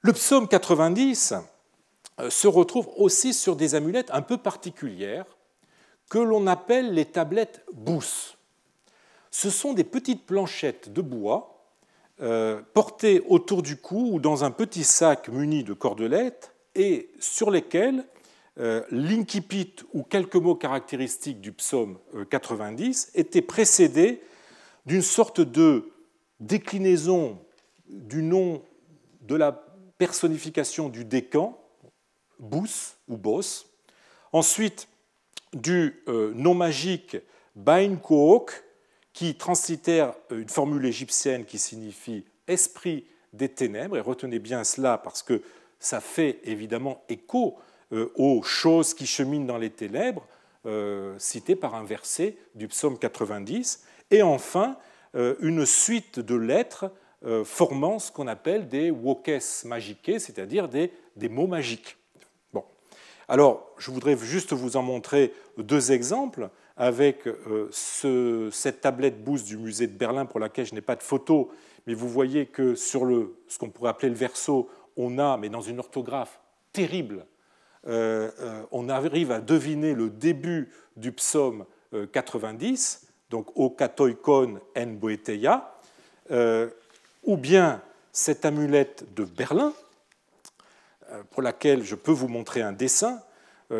[0.00, 1.34] Le psaume 90
[2.20, 5.26] euh, se retrouve aussi sur des amulettes un peu particulières
[6.08, 8.35] que l'on appelle les tablettes Bous.
[9.38, 11.62] Ce sont des petites planchettes de bois
[12.22, 17.50] euh, portées autour du cou ou dans un petit sac muni de cordelettes et sur
[17.50, 18.06] lesquelles
[18.58, 21.98] euh, l'incipit ou quelques mots caractéristiques du psaume
[22.30, 24.22] 90 étaient précédés
[24.86, 25.92] d'une sorte de
[26.40, 27.38] déclinaison
[27.90, 28.62] du nom
[29.20, 29.52] de la
[29.98, 31.60] personnification du décan,
[32.38, 33.66] Bous ou Bos.
[34.32, 34.88] Ensuite,
[35.52, 37.18] du euh, nom magique
[37.54, 38.62] Bain Kook,
[39.16, 43.96] qui transitère une formule égyptienne qui signifie esprit des ténèbres.
[43.96, 45.40] Et retenez bien cela parce que
[45.80, 47.56] ça fait évidemment écho
[47.92, 50.26] euh, aux choses qui cheminent dans les ténèbres,
[50.66, 53.84] euh, citées par un verset du psaume 90.
[54.10, 54.76] Et enfin,
[55.40, 56.92] une suite de lettres
[57.24, 60.90] euh, formant ce qu'on appelle des wokes magiques, c'est-à-dire des,
[61.30, 61.96] mots magiques.
[62.52, 62.62] Bon.
[63.28, 67.68] Alors, je voudrais juste vous en montrer deux exemples avec euh,
[68.50, 71.50] cette tablette Boost du musée de Berlin pour laquelle je n'ai pas de photo,
[71.86, 75.48] mais vous voyez que sur le, ce qu'on pourrait appeler le verso, on a, mais
[75.48, 76.40] dans une orthographe
[76.72, 77.26] terrible,
[77.86, 78.30] euh,
[78.72, 81.64] on arrive à deviner le début du psaume
[82.12, 85.72] 90, donc O katoikon en boeteia,
[87.22, 87.80] ou bien
[88.12, 89.72] cette amulette de Berlin,
[91.12, 93.20] euh, pour laquelle je peux vous montrer un dessin euh,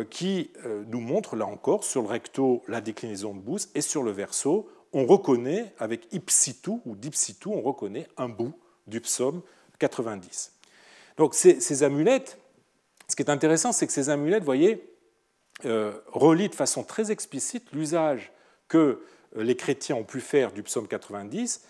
[0.09, 4.03] qui euh, nous montre, là encore, sur le recto, la déclinaison de Booth, et sur
[4.03, 8.53] le verso, on reconnaît, avec ipsitu ou dipsitu, on reconnaît un bout
[8.87, 9.41] du psaume
[9.79, 10.53] 90.
[11.17, 12.37] Donc ces, amulettes,
[13.07, 14.93] ce qui est intéressant, c'est que ces amulettes, vous voyez,
[15.63, 18.31] relient de façon très explicite l'usage
[18.67, 19.03] que
[19.35, 21.63] les chrétiens ont pu faire du psaume 90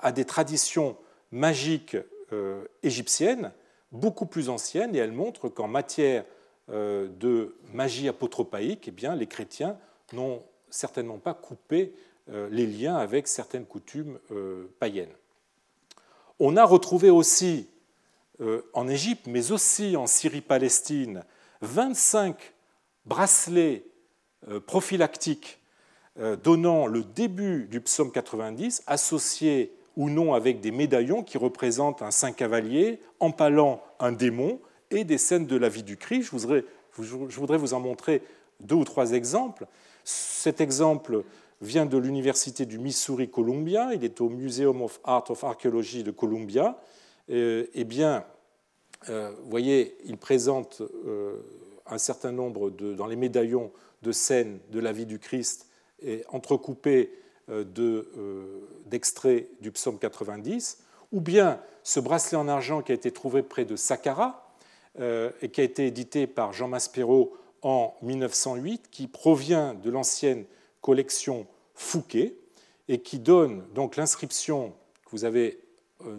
[0.00, 0.96] à des traditions
[1.32, 1.96] magique
[2.32, 3.50] euh, égyptienne,
[3.90, 6.26] beaucoup plus ancienne, et elle montre qu'en matière euh,
[6.68, 9.76] de magie apotropaïque, eh bien, les chrétiens
[10.12, 11.92] n'ont certainement pas coupé
[12.30, 14.18] euh, les liens avec certaines coutumes
[14.78, 15.14] païennes.
[16.38, 17.68] On a retrouvé aussi
[18.72, 21.24] en Égypte, mais aussi en Syrie-Palestine,
[21.60, 22.36] 25
[23.04, 23.84] bracelets
[24.66, 25.60] prophylactiques
[26.42, 32.10] donnant le début du psaume 90 associés ou non avec des médaillons qui représentent un
[32.10, 34.60] saint cavalier empalant un démon
[34.92, 36.24] et des scènes de la vie du Christ.
[36.24, 38.22] Je voudrais, vous en montrer
[38.60, 39.66] deux ou trois exemples.
[40.04, 41.24] Cet exemple
[41.60, 43.94] vient de l'université du Missouri Columbia.
[43.94, 46.78] Il est au Museum of Art of Archaeology de Columbia.
[47.30, 48.24] Euh, eh bien,
[49.08, 51.36] euh, vous voyez, il présente euh,
[51.86, 53.72] un certain nombre de, dans les médaillons
[54.02, 55.68] de scènes de la vie du Christ
[56.02, 57.12] et entrecoupées
[57.48, 60.78] euh, euh, d'extraits du psaume 90,
[61.10, 64.41] ou bien ce bracelet en argent qui a été trouvé près de Saqqara euh,
[64.98, 70.44] et qui a été édité par Jean Maspero en 1908, qui provient de l'ancienne
[70.82, 72.36] collection Fouquet
[72.88, 74.74] et qui donne donc l'inscription
[75.04, 75.58] que vous avez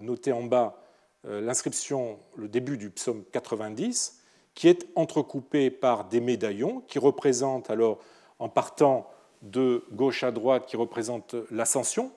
[0.01, 0.81] notée en bas,
[1.23, 4.19] l'inscription, le début du psaume 90,
[4.55, 7.99] qui est entrecoupée par des médaillons qui représentent alors
[8.39, 9.09] en partant
[9.41, 12.11] de gauche à droite qui représente l'ascension.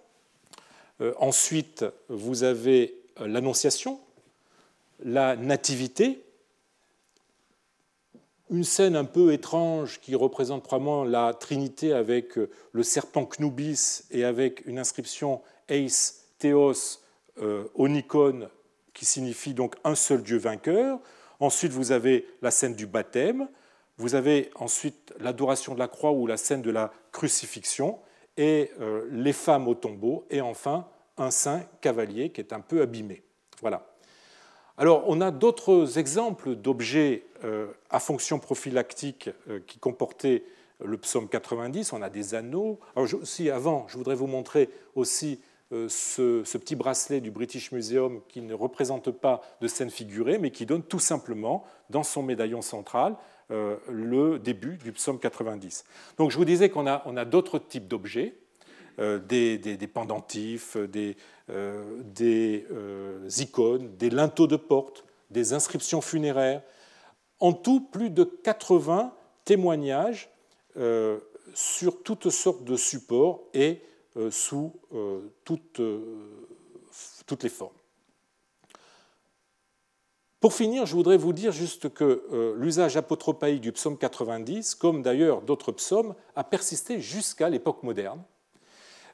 [1.01, 4.01] Euh, ensuite, vous avez euh, l'annonciation,
[5.01, 6.25] la nativité,
[8.51, 14.05] une scène un peu étrange qui représente probablement la Trinité avec euh, le serpent Knubis
[14.11, 17.01] et avec une inscription Eis Theos
[17.75, 18.49] Onikon
[18.95, 20.99] qui signifie donc un seul Dieu vainqueur.
[21.39, 23.49] Ensuite, vous avez la scène du baptême.
[23.99, 27.99] Vous avez ensuite l'adoration de la croix ou la scène de la crucifixion
[28.37, 30.87] et euh, les femmes au tombeau et enfin
[31.17, 33.23] un saint cavalier qui est un peu abîmé.
[33.61, 33.87] Voilà.
[34.77, 37.36] Alors on a d'autres exemples d'objets euh,
[37.91, 40.45] à fonction prophylactique euh, qui comportaient
[40.85, 41.93] le psaume 90.
[41.93, 42.79] On a des anneaux.
[43.53, 45.41] Avant, je voudrais vous montrer aussi
[45.71, 50.53] ce, ce, petit bracelet du British Museum qui ne représente pas de scène figurée, mais
[50.53, 53.17] qui donne tout simplement dans son médaillon central
[53.53, 55.85] euh, le début du psaume 90.
[56.19, 58.35] Donc je vous disais qu'on a, d'autres types d'objets,
[58.99, 61.17] euh, des, pendentifs, des,
[61.51, 62.67] euh, des
[63.41, 66.61] icônes, des linteaux de porte, des inscriptions funéraires.
[67.41, 69.13] En tout, plus de 80
[69.45, 70.31] témoignages
[71.55, 73.83] sur toutes sortes de supports et
[74.31, 74.73] sous
[75.45, 75.81] toutes,
[77.27, 77.77] toutes les formes.
[80.47, 85.03] Pour finir, je voudrais vous dire juste que euh, l'usage apotropaïque du psaume 90, comme
[85.03, 88.23] d'ailleurs d'autres psaumes, a persisté jusqu'à l'époque moderne.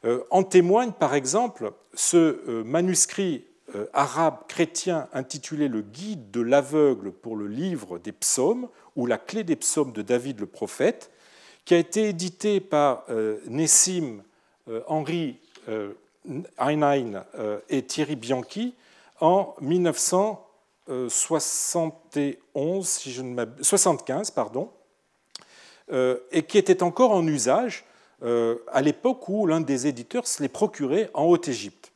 [0.05, 3.47] Euh, en témoigne par exemple ce euh, manuscrit
[3.93, 9.45] arabe chrétien intitulé Le Guide de l'aveugle pour le livre des psaumes, ou La clé
[9.45, 11.11] des psaumes de David le prophète,
[11.65, 13.05] qui a été édité par
[13.47, 14.23] Nessim
[14.87, 15.39] Henri
[16.59, 17.25] Heinlein
[17.69, 18.75] et Thierry Bianchi
[19.21, 20.49] en 1900.
[21.09, 24.71] 71, si je ne 75, pardon,
[25.93, 27.85] euh, et qui était encore en usage
[28.23, 31.92] euh, à l'époque où l'un des éditeurs se les procurait en Haute-Égypte.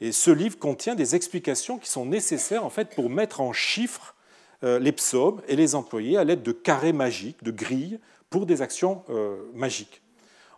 [0.00, 4.14] Et ce livre contient des explications qui sont nécessaires en fait pour mettre en chiffres
[4.62, 8.62] euh, les psaumes et les employer à l'aide de carrés magiques, de grilles pour des
[8.62, 9.04] actions
[9.54, 10.02] magiques.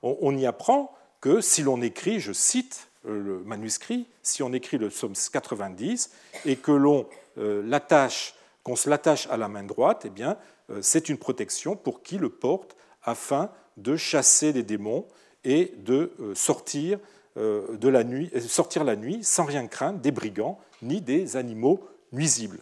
[0.03, 4.89] On, y apprend que si l'on écrit, je cite le manuscrit, si on écrit le
[4.89, 6.11] psaume 90
[6.47, 7.07] et que l'on
[7.39, 10.39] euh, l'attache, qu'on se l'attache à la main droite, eh bien,
[10.70, 15.07] euh, c'est une protection pour qui le porte afin de chasser les démons
[15.45, 16.99] et de euh, sortir,
[17.37, 22.61] de la nuit, sortir la nuit sans rien craindre des brigands ni des animaux nuisibles.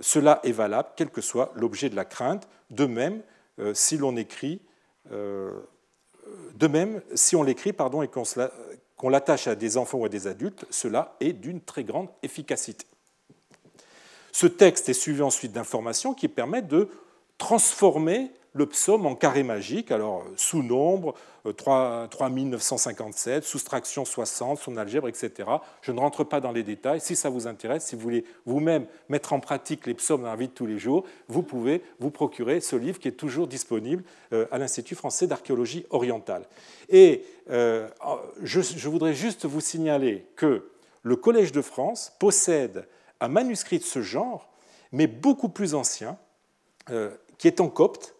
[0.00, 2.48] Cela est valable quel que soit l'objet de la crainte.
[2.70, 3.22] De même,
[3.74, 4.60] si l'on écrit,
[5.10, 10.26] de même, si on l'écrit pardon, et qu'on l'attache à des enfants ou à des
[10.26, 12.86] adultes, cela est d'une très grande efficacité.
[14.32, 16.88] Ce texte est suivi ensuite d'informations qui permettent de
[17.38, 21.14] transformer le psaume en carré magique, alors sous nombre,
[21.54, 25.48] 3957, soustraction 60, son algèbre, etc.
[25.80, 27.00] Je ne rentre pas dans les détails.
[27.00, 30.36] Si ça vous intéresse, si vous voulez vous-même mettre en pratique les psaumes dans la
[30.36, 34.02] vie de tous les jours, vous pouvez vous procurer ce livre qui est toujours disponible
[34.32, 36.42] euh, à l'Institut français d'archéologie orientale.
[36.88, 37.88] Et euh,
[38.42, 40.68] je, voudrais juste vous signaler que
[41.04, 42.88] le Collège de France possède
[43.20, 44.50] un manuscrit de ce genre,
[44.90, 46.18] mais beaucoup plus ancien,
[46.90, 48.14] euh, qui est en copte euh,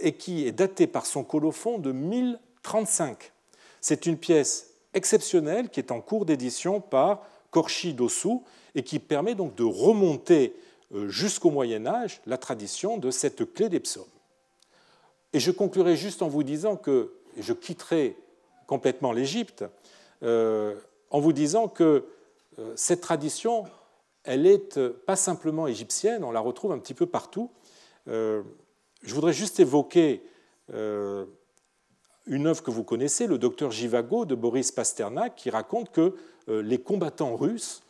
[0.00, 3.32] et qui est daté par son colophon de 1035.
[3.80, 8.42] C'est une pièce exceptionnelle qui est en cours d'édition par Korchi Dossou
[8.74, 10.54] et qui permet donc de remonter
[10.94, 14.04] euh, jusqu'au Moyen Âge la tradition de cette clé des psaumes.
[15.32, 18.16] Et je conclurai juste en vous disant que, je quitterai
[18.66, 19.64] complètement l'Égypte,
[20.22, 22.06] en vous disant que
[22.74, 23.66] cette tradition
[24.26, 27.50] elle est euh, pas simplement égyptienne, on la retrouve un petit peu partout.
[29.06, 30.22] Euh, je voudrais juste évoquer
[30.72, 31.24] euh,
[32.26, 36.14] une œuvre que vous connaissez, le docteur Jivago de Boris Pasternak, qui raconte que
[36.48, 37.82] les combattants russes